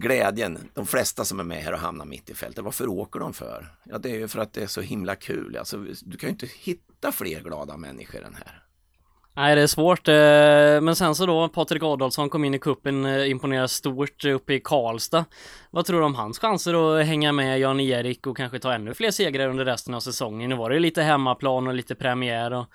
glädjen, 0.00 0.58
de 0.74 0.86
flesta 0.86 1.24
som 1.24 1.40
är 1.40 1.44
med 1.44 1.62
här 1.62 1.72
och 1.72 1.78
hamnar 1.78 2.04
mitt 2.04 2.30
i 2.30 2.34
fältet, 2.34 2.64
varför 2.64 2.88
åker 2.88 3.20
de 3.20 3.32
för? 3.32 3.74
Ja, 3.84 3.98
det 3.98 4.10
är 4.10 4.18
ju 4.18 4.28
för 4.28 4.40
att 4.40 4.52
det 4.52 4.62
är 4.62 4.66
så 4.66 4.80
himla 4.80 5.14
kul. 5.14 5.56
Alltså, 5.56 5.76
du 6.00 6.16
kan 6.16 6.28
ju 6.28 6.32
inte 6.32 6.48
hitta 6.58 7.12
fler 7.12 7.40
glada 7.40 7.76
människor 7.76 8.24
än 8.24 8.34
här. 8.34 8.62
Nej, 9.38 9.56
det 9.56 9.62
är 9.62 9.66
svårt. 9.66 10.08
Eh, 10.08 10.14
men 10.80 10.96
sen 10.96 11.14
så 11.14 11.26
då, 11.26 11.48
Patrik 11.48 11.82
Adolfsson 11.82 12.30
kom 12.30 12.44
in 12.44 12.54
i 12.54 12.58
kuppen, 12.58 13.04
eh, 13.04 13.30
imponerar 13.30 13.66
stort 13.66 14.24
uppe 14.24 14.54
i 14.54 14.60
Karlstad. 14.60 15.24
Vad 15.70 15.86
tror 15.86 16.00
du 16.00 16.06
om 16.06 16.14
hans 16.14 16.38
chanser 16.38 17.00
att 17.00 17.06
hänga 17.06 17.32
med 17.32 17.60
Jan-Erik 17.60 18.26
och 18.26 18.36
kanske 18.36 18.58
ta 18.58 18.72
ännu 18.72 18.94
fler 18.94 19.10
segrar 19.10 19.48
under 19.48 19.64
resten 19.64 19.94
av 19.94 20.00
säsongen? 20.00 20.50
Nu 20.50 20.56
var 20.56 20.70
det 20.70 20.76
ju 20.76 20.80
lite 20.80 21.02
hemmaplan 21.02 21.66
och 21.66 21.74
lite 21.74 21.94
premiär 21.94 22.52
och 22.52 22.66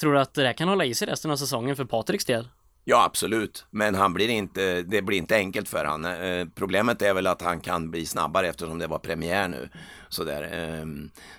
tror 0.00 0.12
du 0.12 0.20
att 0.20 0.34
det 0.34 0.52
kan 0.52 0.68
hålla 0.68 0.84
i 0.84 0.94
sig 0.94 1.08
resten 1.08 1.30
av 1.30 1.36
säsongen 1.36 1.76
för 1.76 1.84
Patriks 1.84 2.24
del? 2.24 2.48
Ja, 2.86 3.04
absolut. 3.04 3.66
Men 3.70 3.94
han 3.94 4.14
blir 4.14 4.28
inte, 4.28 4.82
det 4.82 5.02
blir 5.02 5.18
inte 5.18 5.36
enkelt 5.36 5.68
för 5.68 5.84
han. 5.84 6.04
Eh, 6.04 6.46
problemet 6.54 7.02
är 7.02 7.14
väl 7.14 7.26
att 7.26 7.42
han 7.42 7.60
kan 7.60 7.90
bli 7.90 8.06
snabbare 8.06 8.48
eftersom 8.48 8.78
det 8.78 8.86
var 8.86 8.98
premiär 8.98 9.48
nu. 9.48 9.68
Så, 10.08 10.24
där, 10.24 10.42
eh, 10.42 10.86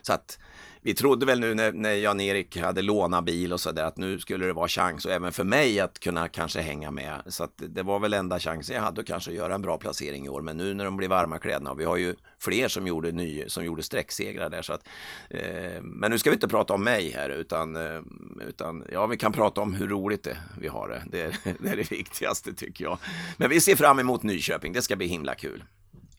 så 0.02 0.14
att 0.14 0.40
vi 0.86 0.94
trodde 0.94 1.26
väl 1.26 1.40
nu 1.40 1.54
när, 1.54 1.72
när 1.72 1.94
Jan-Erik 1.94 2.58
hade 2.58 2.82
lånat 2.82 3.26
bil 3.26 3.54
och 3.54 3.60
sådär 3.60 3.84
att 3.84 3.98
nu 3.98 4.20
skulle 4.20 4.46
det 4.46 4.54
vara 4.54 4.68
chans 4.68 5.06
och 5.06 5.12
även 5.12 5.32
för 5.32 5.44
mig 5.44 5.80
att 5.80 6.00
kunna 6.00 6.28
kanske 6.28 6.62
hänga 6.62 6.92
med. 6.92 7.22
Så 7.28 7.44
att 7.44 7.52
det 7.56 7.84
var 7.84 8.00
väl 8.00 8.14
enda 8.14 8.40
chansen 8.40 8.76
jag 8.76 8.84
hade 8.84 9.02
att 9.02 9.08
kanske 9.08 9.32
göra 9.32 9.56
en 9.56 9.62
bra 9.62 9.78
placering 9.78 10.26
i 10.26 10.30
år. 10.30 10.42
Men 10.42 10.58
nu 10.58 10.74
när 10.74 10.86
de 10.86 10.98
blir 10.98 11.08
varma 11.08 11.40
kläderna 11.40 11.72
och 11.72 11.80
vi 11.80 11.86
har 11.86 11.98
ju 11.98 12.16
fler 12.40 12.68
som 12.68 12.88
gjorde, 12.88 13.12
ny, 13.12 13.44
som 13.48 13.66
gjorde 13.66 13.84
sträcksegrar 13.84 14.50
där. 14.50 14.62
Så 14.62 14.74
att, 14.74 14.88
eh, 15.30 15.82
men 15.82 16.12
nu 16.12 16.20
ska 16.20 16.30
vi 16.30 16.34
inte 16.34 16.48
prata 16.48 16.74
om 16.74 16.84
mig 16.84 17.12
här 17.12 17.30
utan, 17.30 17.76
eh, 17.76 18.02
utan 18.48 18.84
ja, 18.92 19.08
vi 19.08 19.18
kan 19.18 19.32
prata 19.32 19.62
om 19.62 19.74
hur 19.74 19.88
roligt 19.88 20.24
det, 20.24 20.38
vi 20.60 20.68
har 20.68 20.88
det. 20.88 21.04
Det, 21.12 21.40
det 21.60 21.70
är 21.70 21.76
det 21.76 21.92
viktigaste 21.92 22.54
tycker 22.54 22.84
jag. 22.84 22.98
Men 23.38 23.50
vi 23.50 23.62
ser 23.62 23.76
fram 23.76 24.00
emot 24.00 24.24
Nyköping. 24.24 24.74
Det 24.74 24.82
ska 24.82 24.96
bli 24.96 25.08
himla 25.08 25.36
kul. 25.36 25.64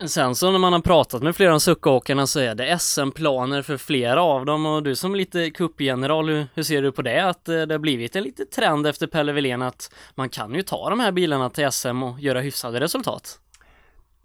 Sen 0.04 0.34
så 0.34 0.50
när 0.50 0.58
man 0.58 0.72
har 0.72 0.80
pratat 0.80 1.22
med 1.22 1.36
flera 1.36 1.54
av 1.54 1.58
suckåkarna 1.58 2.26
så 2.26 2.40
är 2.40 2.54
det 2.54 2.78
SM-planer 2.78 3.62
för 3.62 3.76
flera 3.76 4.22
av 4.22 4.44
dem 4.44 4.66
och 4.66 4.82
du 4.82 4.96
som 4.96 5.14
lite 5.14 5.50
kuppgeneral, 5.50 6.28
hur, 6.28 6.46
hur 6.54 6.62
ser 6.62 6.82
du 6.82 6.92
på 6.92 7.02
det? 7.02 7.28
Att 7.28 7.48
eh, 7.48 7.62
det 7.62 7.74
har 7.74 7.78
blivit 7.78 8.16
en 8.16 8.22
liten 8.22 8.46
trend 8.46 8.86
efter 8.86 9.06
Pelle 9.06 9.32
Wilén 9.32 9.62
att 9.62 9.92
man 10.14 10.28
kan 10.28 10.54
ju 10.54 10.62
ta 10.62 10.90
de 10.90 11.00
här 11.00 11.12
bilarna 11.12 11.50
till 11.50 11.72
SM 11.72 12.02
och 12.02 12.20
göra 12.20 12.40
hyfsade 12.40 12.80
resultat. 12.80 13.40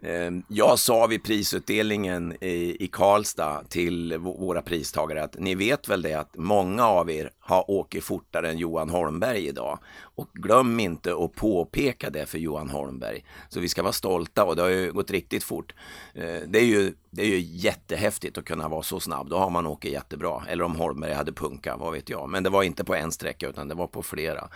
Ehm, 0.01 0.43
jag 0.47 0.79
sa 0.79 1.07
vid 1.07 1.23
prisutdelningen 1.23 2.37
i 2.41 2.89
Karlstad 2.91 3.63
till 3.69 4.17
våra 4.17 4.61
pristagare 4.61 5.23
att 5.23 5.39
ni 5.39 5.55
vet 5.55 5.87
väl 5.87 6.01
det 6.01 6.13
att 6.13 6.37
många 6.37 6.87
av 6.87 7.11
er 7.11 7.31
har 7.39 7.71
åkt 7.71 8.03
fortare 8.03 8.49
än 8.49 8.57
Johan 8.57 8.89
Holmberg 8.89 9.47
idag. 9.47 9.79
Och 10.15 10.29
glöm 10.33 10.79
inte 10.79 11.13
att 11.13 11.35
påpeka 11.35 12.09
det 12.09 12.25
för 12.25 12.37
Johan 12.37 12.69
Holmberg. 12.69 13.25
Så 13.49 13.59
vi 13.59 13.69
ska 13.69 13.83
vara 13.83 13.93
stolta 13.93 14.45
och 14.45 14.55
det 14.55 14.61
har 14.61 14.69
ju 14.69 14.91
gått 14.91 15.11
riktigt 15.11 15.43
fort. 15.43 15.73
Ehm, 16.13 16.51
det 16.51 16.59
är 16.59 16.65
ju, 16.65 16.93
det 17.09 17.21
är 17.21 17.27
ju 17.27 17.39
jättehäftigt 17.39 18.37
att 18.37 18.45
kunna 18.45 18.67
vara 18.67 18.83
så 18.83 18.99
snabb. 18.99 19.29
Då 19.29 19.37
har 19.37 19.49
man 19.49 19.67
åkt 19.67 19.85
jättebra. 19.85 20.43
Eller 20.47 20.63
om 20.63 20.75
Holmberg 20.75 21.13
hade 21.13 21.31
punka, 21.31 21.77
vad 21.77 21.93
vet 21.93 22.09
jag. 22.09 22.29
Men 22.29 22.43
det 22.43 22.49
var 22.49 22.63
inte 22.63 22.83
på 22.83 22.95
en 22.95 23.11
sträcka 23.11 23.47
utan 23.47 23.67
det 23.67 23.75
var 23.75 23.87
på 23.87 24.03
flera. 24.03 24.47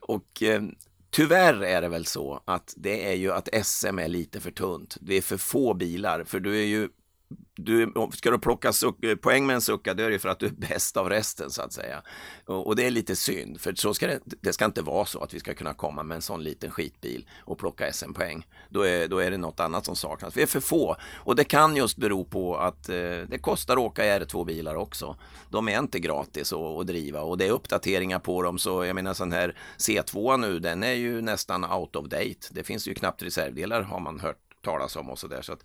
Och 0.00 0.42
ehm, 0.42 0.74
Tyvärr 1.10 1.62
är 1.62 1.82
det 1.82 1.88
väl 1.88 2.06
så 2.06 2.42
att 2.44 2.74
det 2.76 3.10
är 3.10 3.14
ju 3.14 3.32
att 3.32 3.48
SM 3.66 3.98
är 3.98 4.08
lite 4.08 4.40
för 4.40 4.50
tunt. 4.50 4.96
Det 5.00 5.14
är 5.14 5.22
för 5.22 5.36
få 5.36 5.74
bilar, 5.74 6.24
för 6.24 6.40
du 6.40 6.58
är 6.58 6.66
ju 6.66 6.88
du, 7.58 7.92
ska 8.12 8.30
du 8.30 8.38
plocka 8.38 8.72
suck, 8.72 9.04
eh, 9.04 9.16
poäng 9.16 9.46
med 9.46 9.54
en 9.54 9.60
sucka, 9.60 9.94
då 9.94 10.02
är 10.02 10.10
det 10.10 10.18
för 10.18 10.28
att 10.28 10.38
du 10.38 10.46
är 10.46 10.50
bäst 10.50 10.96
av 10.96 11.10
resten 11.10 11.50
så 11.50 11.62
att 11.62 11.72
säga. 11.72 12.02
Och, 12.46 12.66
och 12.66 12.76
det 12.76 12.86
är 12.86 12.90
lite 12.90 13.16
synd, 13.16 13.60
för 13.60 13.74
så 13.74 13.94
ska 13.94 14.06
det, 14.06 14.20
det 14.24 14.52
ska 14.52 14.64
inte 14.64 14.82
vara 14.82 15.04
så 15.04 15.20
att 15.20 15.34
vi 15.34 15.40
ska 15.40 15.54
kunna 15.54 15.74
komma 15.74 16.02
med 16.02 16.14
en 16.14 16.22
sån 16.22 16.42
liten 16.42 16.70
skitbil 16.70 17.28
och 17.44 17.58
plocka 17.58 17.92
SM-poäng. 17.92 18.46
Då 18.68 18.82
är, 18.82 19.08
då 19.08 19.18
är 19.18 19.30
det 19.30 19.36
något 19.36 19.60
annat 19.60 19.86
som 19.86 19.96
saknas. 19.96 20.36
Vi 20.36 20.42
är 20.42 20.46
för 20.46 20.60
få 20.60 20.96
och 21.14 21.36
det 21.36 21.44
kan 21.44 21.76
just 21.76 21.96
bero 21.96 22.24
på 22.24 22.56
att 22.56 22.88
eh, 22.88 22.96
det 23.28 23.38
kostar 23.40 23.74
att 23.74 23.82
åka 23.82 24.06
i 24.06 24.18
R2-bilar 24.18 24.74
också. 24.74 25.16
De 25.50 25.68
är 25.68 25.78
inte 25.78 26.00
gratis 26.00 26.52
att, 26.52 26.60
att 26.60 26.86
driva 26.86 27.20
och 27.20 27.38
det 27.38 27.46
är 27.46 27.50
uppdateringar 27.50 28.18
på 28.18 28.42
dem. 28.42 28.58
Så 28.58 28.84
jag 28.84 28.94
menar 28.94 29.14
sån 29.14 29.32
här 29.32 29.56
C2 29.78 30.36
nu, 30.36 30.58
den 30.58 30.82
är 30.82 30.92
ju 30.92 31.20
nästan 31.20 31.64
out 31.64 31.96
of 31.96 32.08
date. 32.08 32.48
Det 32.50 32.64
finns 32.64 32.88
ju 32.88 32.94
knappt 32.94 33.22
reservdelar 33.22 33.82
har 33.82 34.00
man 34.00 34.20
hört 34.20 34.36
talas 34.62 34.96
om 34.96 35.10
och 35.10 35.18
så 35.18 35.26
där. 35.26 35.42
Så 35.42 35.52
att, 35.52 35.64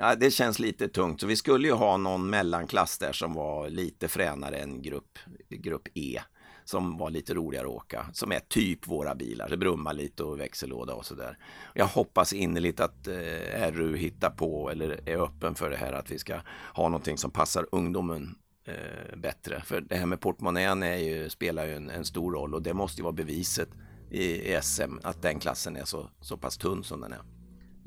Ja, 0.00 0.14
det 0.14 0.30
känns 0.30 0.58
lite 0.58 0.88
tungt. 0.88 1.20
Så 1.20 1.26
vi 1.26 1.36
skulle 1.36 1.68
ju 1.68 1.74
ha 1.74 1.96
någon 1.96 2.30
mellanklass 2.30 2.98
där 2.98 3.12
som 3.12 3.34
var 3.34 3.68
lite 3.68 4.08
fränare 4.08 4.58
än 4.58 4.82
grupp, 4.82 5.18
grupp 5.48 5.88
E. 5.94 6.20
Som 6.64 6.98
var 6.98 7.10
lite 7.10 7.34
roligare 7.34 7.66
att 7.66 7.72
åka. 7.72 8.06
Som 8.12 8.32
är 8.32 8.40
typ 8.40 8.86
våra 8.86 9.14
bilar. 9.14 9.48
Det 9.48 9.56
brummar 9.56 9.92
lite 9.92 10.22
och 10.22 10.40
växellåda 10.40 10.94
och 10.94 11.06
sådär. 11.06 11.38
Jag 11.74 11.86
hoppas 11.86 12.32
innerligt 12.32 12.80
att 12.80 13.06
eh, 13.06 13.72
RU 13.72 13.96
hittar 13.96 14.30
på 14.30 14.70
eller 14.70 15.08
är 15.08 15.24
öppen 15.24 15.54
för 15.54 15.70
det 15.70 15.76
här 15.76 15.92
att 15.92 16.10
vi 16.10 16.18
ska 16.18 16.34
ha 16.74 16.88
någonting 16.88 17.18
som 17.18 17.30
passar 17.30 17.66
ungdomen 17.72 18.34
eh, 18.64 19.16
bättre. 19.16 19.62
För 19.64 19.80
det 19.80 19.96
här 19.96 20.06
med 20.06 20.20
portmonnän 20.20 20.82
är 20.82 20.96
ju, 20.96 21.30
spelar 21.30 21.66
ju 21.66 21.76
en, 21.76 21.90
en, 21.90 22.04
stor 22.04 22.32
roll 22.32 22.54
och 22.54 22.62
det 22.62 22.74
måste 22.74 23.00
ju 23.00 23.02
vara 23.02 23.12
beviset 23.12 23.68
i, 24.10 24.24
i 24.24 24.58
SM 24.62 24.98
att 25.02 25.22
den 25.22 25.38
klassen 25.38 25.76
är 25.76 25.84
så, 25.84 26.10
så 26.20 26.36
pass 26.36 26.58
tunn 26.58 26.84
som 26.84 27.00
den 27.00 27.12
är. 27.12 27.37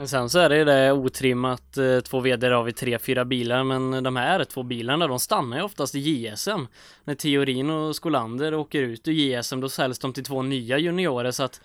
Men 0.01 0.07
sen 0.07 0.29
så 0.29 0.39
är 0.39 0.49
det 0.49 0.57
ju 0.57 0.65
det 0.65 0.91
otrimmat 0.91 1.77
eh, 1.77 1.99
två 1.99 2.19
VD 2.19 2.49
har 2.49 2.63
vi 2.63 2.73
tre, 2.73 2.99
fyra 2.99 3.25
bilar 3.25 3.63
men 3.63 4.03
de 4.03 4.15
här 4.15 4.43
två 4.43 4.63
bilarna 4.63 5.07
de 5.07 5.19
stannar 5.19 5.57
ju 5.57 5.63
oftast 5.63 5.95
i 5.95 5.99
JSM. 5.99 6.59
När 7.03 7.15
Theorin 7.15 7.69
och 7.69 7.95
Skolander 7.95 8.53
åker 8.53 8.81
ut 8.81 9.07
ur 9.07 9.11
JSM 9.11 9.59
då 9.59 9.69
säljs 9.69 9.99
de 9.99 10.13
till 10.13 10.23
två 10.23 10.41
nya 10.41 10.77
juniorer 10.77 11.31
så 11.31 11.43
att 11.43 11.61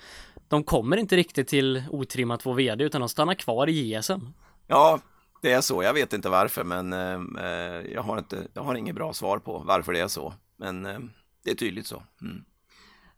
de 0.49 0.64
kommer 0.64 0.96
inte 0.96 1.16
riktigt 1.16 1.49
till 1.49 1.85
otrimmat 1.90 2.40
två 2.40 2.53
VD 2.53 2.85
utan 2.85 3.01
de 3.01 3.09
stannar 3.09 3.35
kvar 3.35 3.68
i 3.68 3.94
JSM. 3.94 4.20
Ja, 4.66 5.01
det 5.42 5.53
är 5.53 5.61
så. 5.61 5.83
Jag 5.83 5.94
vet 5.94 6.12
inte 6.12 6.29
varför, 6.29 6.64
men 6.64 6.92
eh, 6.92 7.44
eh, 7.44 7.92
jag, 7.92 8.03
har 8.03 8.18
inte, 8.18 8.49
jag 8.55 8.62
har 8.62 8.75
inget 8.75 8.94
bra 8.94 9.12
svar 9.12 9.38
på 9.38 9.59
varför 9.59 9.92
det 9.92 10.01
är 10.01 10.09
så. 10.09 10.35
Men 10.57 10.87
eh, 10.87 10.99
det 11.44 11.51
är 11.51 11.55
tydligt 11.55 11.87
så. 11.87 12.03
Mm. 12.22 12.44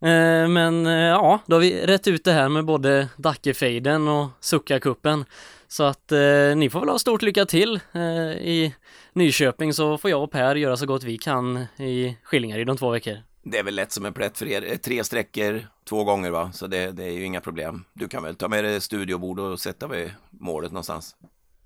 Eh, 0.01 0.49
men 0.49 0.87
eh, 0.87 0.93
ja, 0.93 1.39
då 1.47 1.57
har 1.57 1.61
vi 1.61 1.87
rätt 1.87 2.09
ut 2.09 2.25
det 2.25 2.33
här 2.33 2.49
med 2.49 2.65
både 2.65 3.09
Dackefejden 3.17 4.09
och 4.09 4.29
Suckakuppen. 4.41 5.25
Så 5.69 5.85
att 5.85 6.13
eh, 6.13 6.57
ni 6.57 6.71
får 6.71 6.81
väl 6.81 6.89
ha 6.89 6.99
stort 6.99 7.23
lycka 7.23 7.47
till 7.47 7.81
eh, 7.93 8.03
i 8.31 8.75
Nyköping 9.13 9.73
så 9.75 9.99
får 9.99 10.11
jag 10.11 10.23
och 10.23 10.31
Per 10.31 10.55
göra 10.55 10.77
så 10.77 10.87
gott 10.87 11.05
vi 11.05 11.19
kan 11.19 11.57
i 11.77 12.17
Skillingar 12.23 12.59
i 12.59 12.65
de 12.65 12.77
två 12.77 12.91
veckor. 12.91 13.17
Det 13.43 13.59
är 13.59 13.63
väl 13.63 13.75
lätt 13.75 13.93
som 13.93 14.07
en 14.07 14.13
plätt 14.13 14.39
för 14.39 14.47
er. 14.47 14.77
Tre 14.77 15.05
sträckor 15.05 15.67
två 15.89 16.05
gånger 16.05 16.31
va, 16.31 16.53
så 16.53 16.67
det, 16.67 16.91
det, 16.93 17.05
är 17.05 17.11
ju 17.11 17.25
inga 17.25 17.41
problem. 17.41 17.85
Du 17.95 18.09
kan 18.09 18.23
väl 18.23 18.37
ta 18.37 18.49
med 18.49 18.65
dig 18.65 18.81
studiobord 18.81 19.41
och 19.41 19.61
sätta 19.61 19.87
vid 19.87 20.11
målet 20.31 20.73
någonstans. 20.73 21.17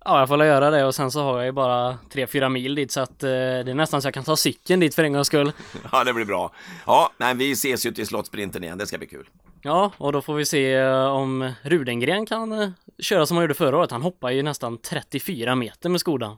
Ja, 0.05 0.19
jag 0.19 0.29
får 0.29 0.37
väl 0.37 0.47
göra 0.47 0.71
det 0.71 0.85
och 0.85 0.95
sen 0.95 1.11
så 1.11 1.23
har 1.23 1.37
jag 1.37 1.47
ju 1.47 1.53
bara 1.53 1.99
3-4 2.13 2.49
mil 2.49 2.75
dit 2.75 2.93
så 2.93 3.01
att 3.01 3.23
eh, 3.23 3.29
det 3.29 3.71
är 3.71 3.75
nästan 3.75 4.03
så 4.03 4.07
jag 4.07 4.15
kan 4.15 4.25
ta 4.25 4.37
cykeln 4.37 4.81
dit 4.81 4.95
för 4.95 5.05
en 5.05 5.13
gångs 5.13 5.27
skull. 5.27 5.53
Ja, 5.93 6.05
det 6.05 6.13
blir 6.13 6.25
bra. 6.25 6.53
Ja, 6.87 7.11
men 7.17 7.39
vi 7.39 7.53
ses 7.53 7.87
ju 7.87 7.93
till 7.93 8.07
Slottsprinten 8.07 8.65
igen, 8.65 8.79
det 8.79 8.87
ska 8.87 8.99
bli 8.99 9.07
kul. 9.07 9.29
Ja, 9.63 9.93
och 9.97 10.13
då 10.13 10.23
får 10.23 10.35
vi 10.35 10.45
se 10.45 10.75
eh, 10.75 11.07
om 11.07 11.53
Rudengren 11.63 12.27
kan 12.27 12.53
eh, 12.53 12.69
köra 12.99 13.27
som 13.27 13.37
han 13.37 13.45
gjorde 13.45 13.55
förra 13.55 13.79
året. 13.79 13.91
Han 13.91 14.03
hoppar 14.03 14.31
ju 14.31 14.43
nästan 14.43 14.79
34 14.79 15.55
meter 15.55 15.89
med 15.89 16.01
skodan. 16.01 16.37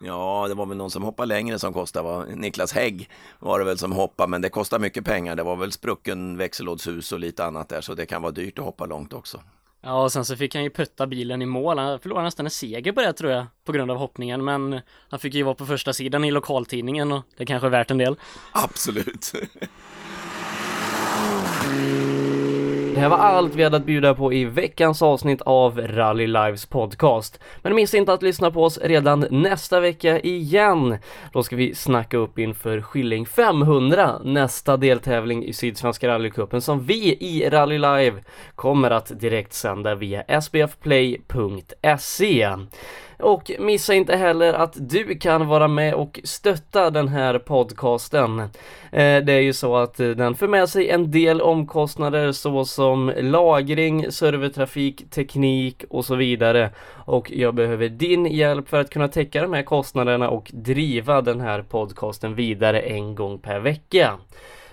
Ja, 0.00 0.46
det 0.48 0.54
var 0.54 0.66
väl 0.66 0.76
någon 0.76 0.90
som 0.90 1.02
hoppade 1.02 1.28
längre 1.28 1.58
som 1.58 1.72
kostade, 1.72 2.08
va? 2.08 2.24
Niklas 2.34 2.72
Hägg 2.72 3.10
var 3.38 3.58
det 3.58 3.64
väl 3.64 3.78
som 3.78 3.92
hoppade, 3.92 4.30
men 4.30 4.42
det 4.42 4.48
kostar 4.48 4.78
mycket 4.78 5.04
pengar. 5.04 5.36
Det 5.36 5.42
var 5.42 5.56
väl 5.56 5.72
sprucken 5.72 6.36
växellådshus 6.36 7.12
och 7.12 7.20
lite 7.20 7.44
annat 7.44 7.68
där, 7.68 7.80
så 7.80 7.94
det 7.94 8.06
kan 8.06 8.22
vara 8.22 8.32
dyrt 8.32 8.58
att 8.58 8.64
hoppa 8.64 8.86
långt 8.86 9.12
också. 9.12 9.40
Ja, 9.82 10.02
och 10.02 10.12
sen 10.12 10.24
så 10.24 10.36
fick 10.36 10.54
han 10.54 10.64
ju 10.64 10.70
putta 10.70 11.06
bilen 11.06 11.42
i 11.42 11.46
mål. 11.46 11.78
Han 11.78 12.00
förlorade 12.00 12.24
nästan 12.24 12.46
en 12.46 12.50
seger 12.50 12.92
på 12.92 13.00
det 13.00 13.12
tror 13.12 13.32
jag, 13.32 13.46
på 13.64 13.72
grund 13.72 13.90
av 13.90 13.96
hoppningen. 13.96 14.44
Men 14.44 14.80
han 15.08 15.20
fick 15.20 15.34
ju 15.34 15.42
vara 15.42 15.54
på 15.54 15.66
första 15.66 15.92
sidan 15.92 16.24
i 16.24 16.30
lokaltidningen 16.30 17.12
och 17.12 17.22
det 17.36 17.46
kanske 17.46 17.66
är 17.66 17.70
värt 17.70 17.90
en 17.90 17.98
del. 17.98 18.16
Absolut. 18.52 19.32
Det 22.96 23.00
här 23.00 23.08
var 23.08 23.18
allt 23.18 23.54
vi 23.54 23.64
hade 23.64 23.76
att 23.76 23.84
bjuda 23.84 24.14
på 24.14 24.32
i 24.32 24.44
veckans 24.44 25.02
avsnitt 25.02 25.42
av 25.42 25.80
Rally 25.80 26.26
Lives 26.26 26.66
podcast. 26.66 27.40
Men 27.62 27.74
missa 27.74 27.96
inte 27.96 28.12
att 28.12 28.22
lyssna 28.22 28.50
på 28.50 28.64
oss 28.64 28.78
redan 28.82 29.26
nästa 29.30 29.80
vecka 29.80 30.20
igen. 30.20 30.98
Då 31.32 31.42
ska 31.42 31.56
vi 31.56 31.74
snacka 31.74 32.16
upp 32.16 32.38
inför 32.38 32.80
Skilling 32.80 33.26
500, 33.26 34.18
nästa 34.24 34.76
deltävling 34.76 35.44
i 35.44 35.52
Sydsvenska 35.52 36.08
rallycupen 36.08 36.60
som 36.60 36.80
vi 36.86 37.16
i 37.20 37.50
Rally 37.50 37.78
Live 37.78 38.22
kommer 38.54 38.90
att 38.90 39.20
direkt 39.20 39.52
sända 39.52 39.94
via 39.94 40.40
sbfplay.se. 40.40 41.26
Och 43.18 43.50
missa 43.58 43.94
inte 43.94 44.16
heller 44.16 44.52
att 44.52 44.72
du 44.76 45.18
kan 45.18 45.46
vara 45.46 45.68
med 45.68 45.94
och 45.94 46.20
stötta 46.24 46.90
den 46.90 47.08
här 47.08 47.38
podcasten. 47.38 48.38
Eh, 48.92 49.24
det 49.24 49.32
är 49.32 49.40
ju 49.40 49.52
så 49.52 49.76
att 49.76 50.00
eh, 50.00 50.08
den 50.08 50.34
för 50.34 50.48
med 50.48 50.68
sig 50.68 50.90
en 50.90 51.10
del 51.10 51.40
omkostnader 51.40 52.32
såsom 52.32 53.12
lagring, 53.16 54.12
servertrafik, 54.12 55.10
teknik 55.10 55.84
och 55.90 56.04
så 56.04 56.14
vidare. 56.14 56.70
Och 57.04 57.30
jag 57.30 57.54
behöver 57.54 57.88
din 57.88 58.26
hjälp 58.26 58.68
för 58.68 58.80
att 58.80 58.90
kunna 58.90 59.08
täcka 59.08 59.42
de 59.42 59.52
här 59.52 59.62
kostnaderna 59.62 60.30
och 60.30 60.50
driva 60.54 61.20
den 61.20 61.40
här 61.40 61.62
podcasten 61.62 62.34
vidare 62.34 62.80
en 62.80 63.14
gång 63.14 63.38
per 63.38 63.60
vecka. 63.60 64.18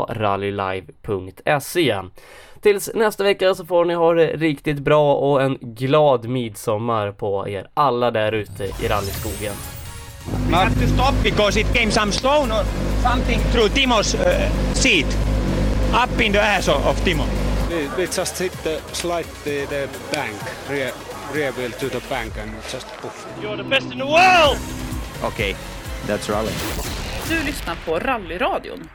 rallylive.se. 0.09 1.97
Tills 2.61 2.91
nästa 2.95 3.25
vecka 3.25 3.55
så 3.55 3.65
får 3.65 3.85
ni 3.85 3.95
ha 3.95 4.15
det 4.15 4.27
riktigt 4.27 4.79
bra 4.79 5.15
och 5.15 5.43
en 5.43 5.59
glad 5.61 6.29
midsommar 6.29 7.13
på 7.13 7.49
er 7.49 7.69
alla 7.75 8.11
där 8.11 8.33
ute 8.33 8.65
i 8.65 8.89
rallyskogen. 8.89 9.78
We 10.47 10.55
had 10.55 10.75
to 10.75 10.89
stop 10.89 11.15
because 11.23 11.57
it 11.57 11.67
came 11.75 11.91
some 11.91 12.13
stone 12.13 12.51
or 12.51 12.65
something 13.03 13.41
through 13.53 13.69
Timo's 13.69 14.15
uh, 14.15 14.51
seat, 14.75 15.07
up 15.93 16.21
in 16.21 16.33
the 16.33 16.41
ass 16.41 16.69
of, 16.69 16.87
of 16.87 16.97
Timo. 17.05 17.27
We, 17.69 17.89
we 17.97 18.07
just 18.07 18.39
hit 18.39 18.53
the 18.65 18.81
slide 18.93 19.27
the, 19.45 19.67
the 19.67 19.89
bank, 20.13 20.37
rear, 20.71 20.93
rear 21.33 21.53
wheel 21.53 21.71
to 21.71 21.89
the 21.89 22.01
bank 22.09 22.37
and 22.39 22.51
just 22.71 22.87
poof. 22.99 23.27
You're 23.43 23.57
the 23.57 23.65
best 23.65 23.93
in 23.93 23.99
the 23.99 24.07
world! 24.07 24.59
Okay, 25.23 25.57
that's 26.07 26.29
rally. 26.29 26.53
Du 27.29 27.45
lyssnar 27.45 27.77
på 27.85 27.99
Rallyradion 27.99 28.89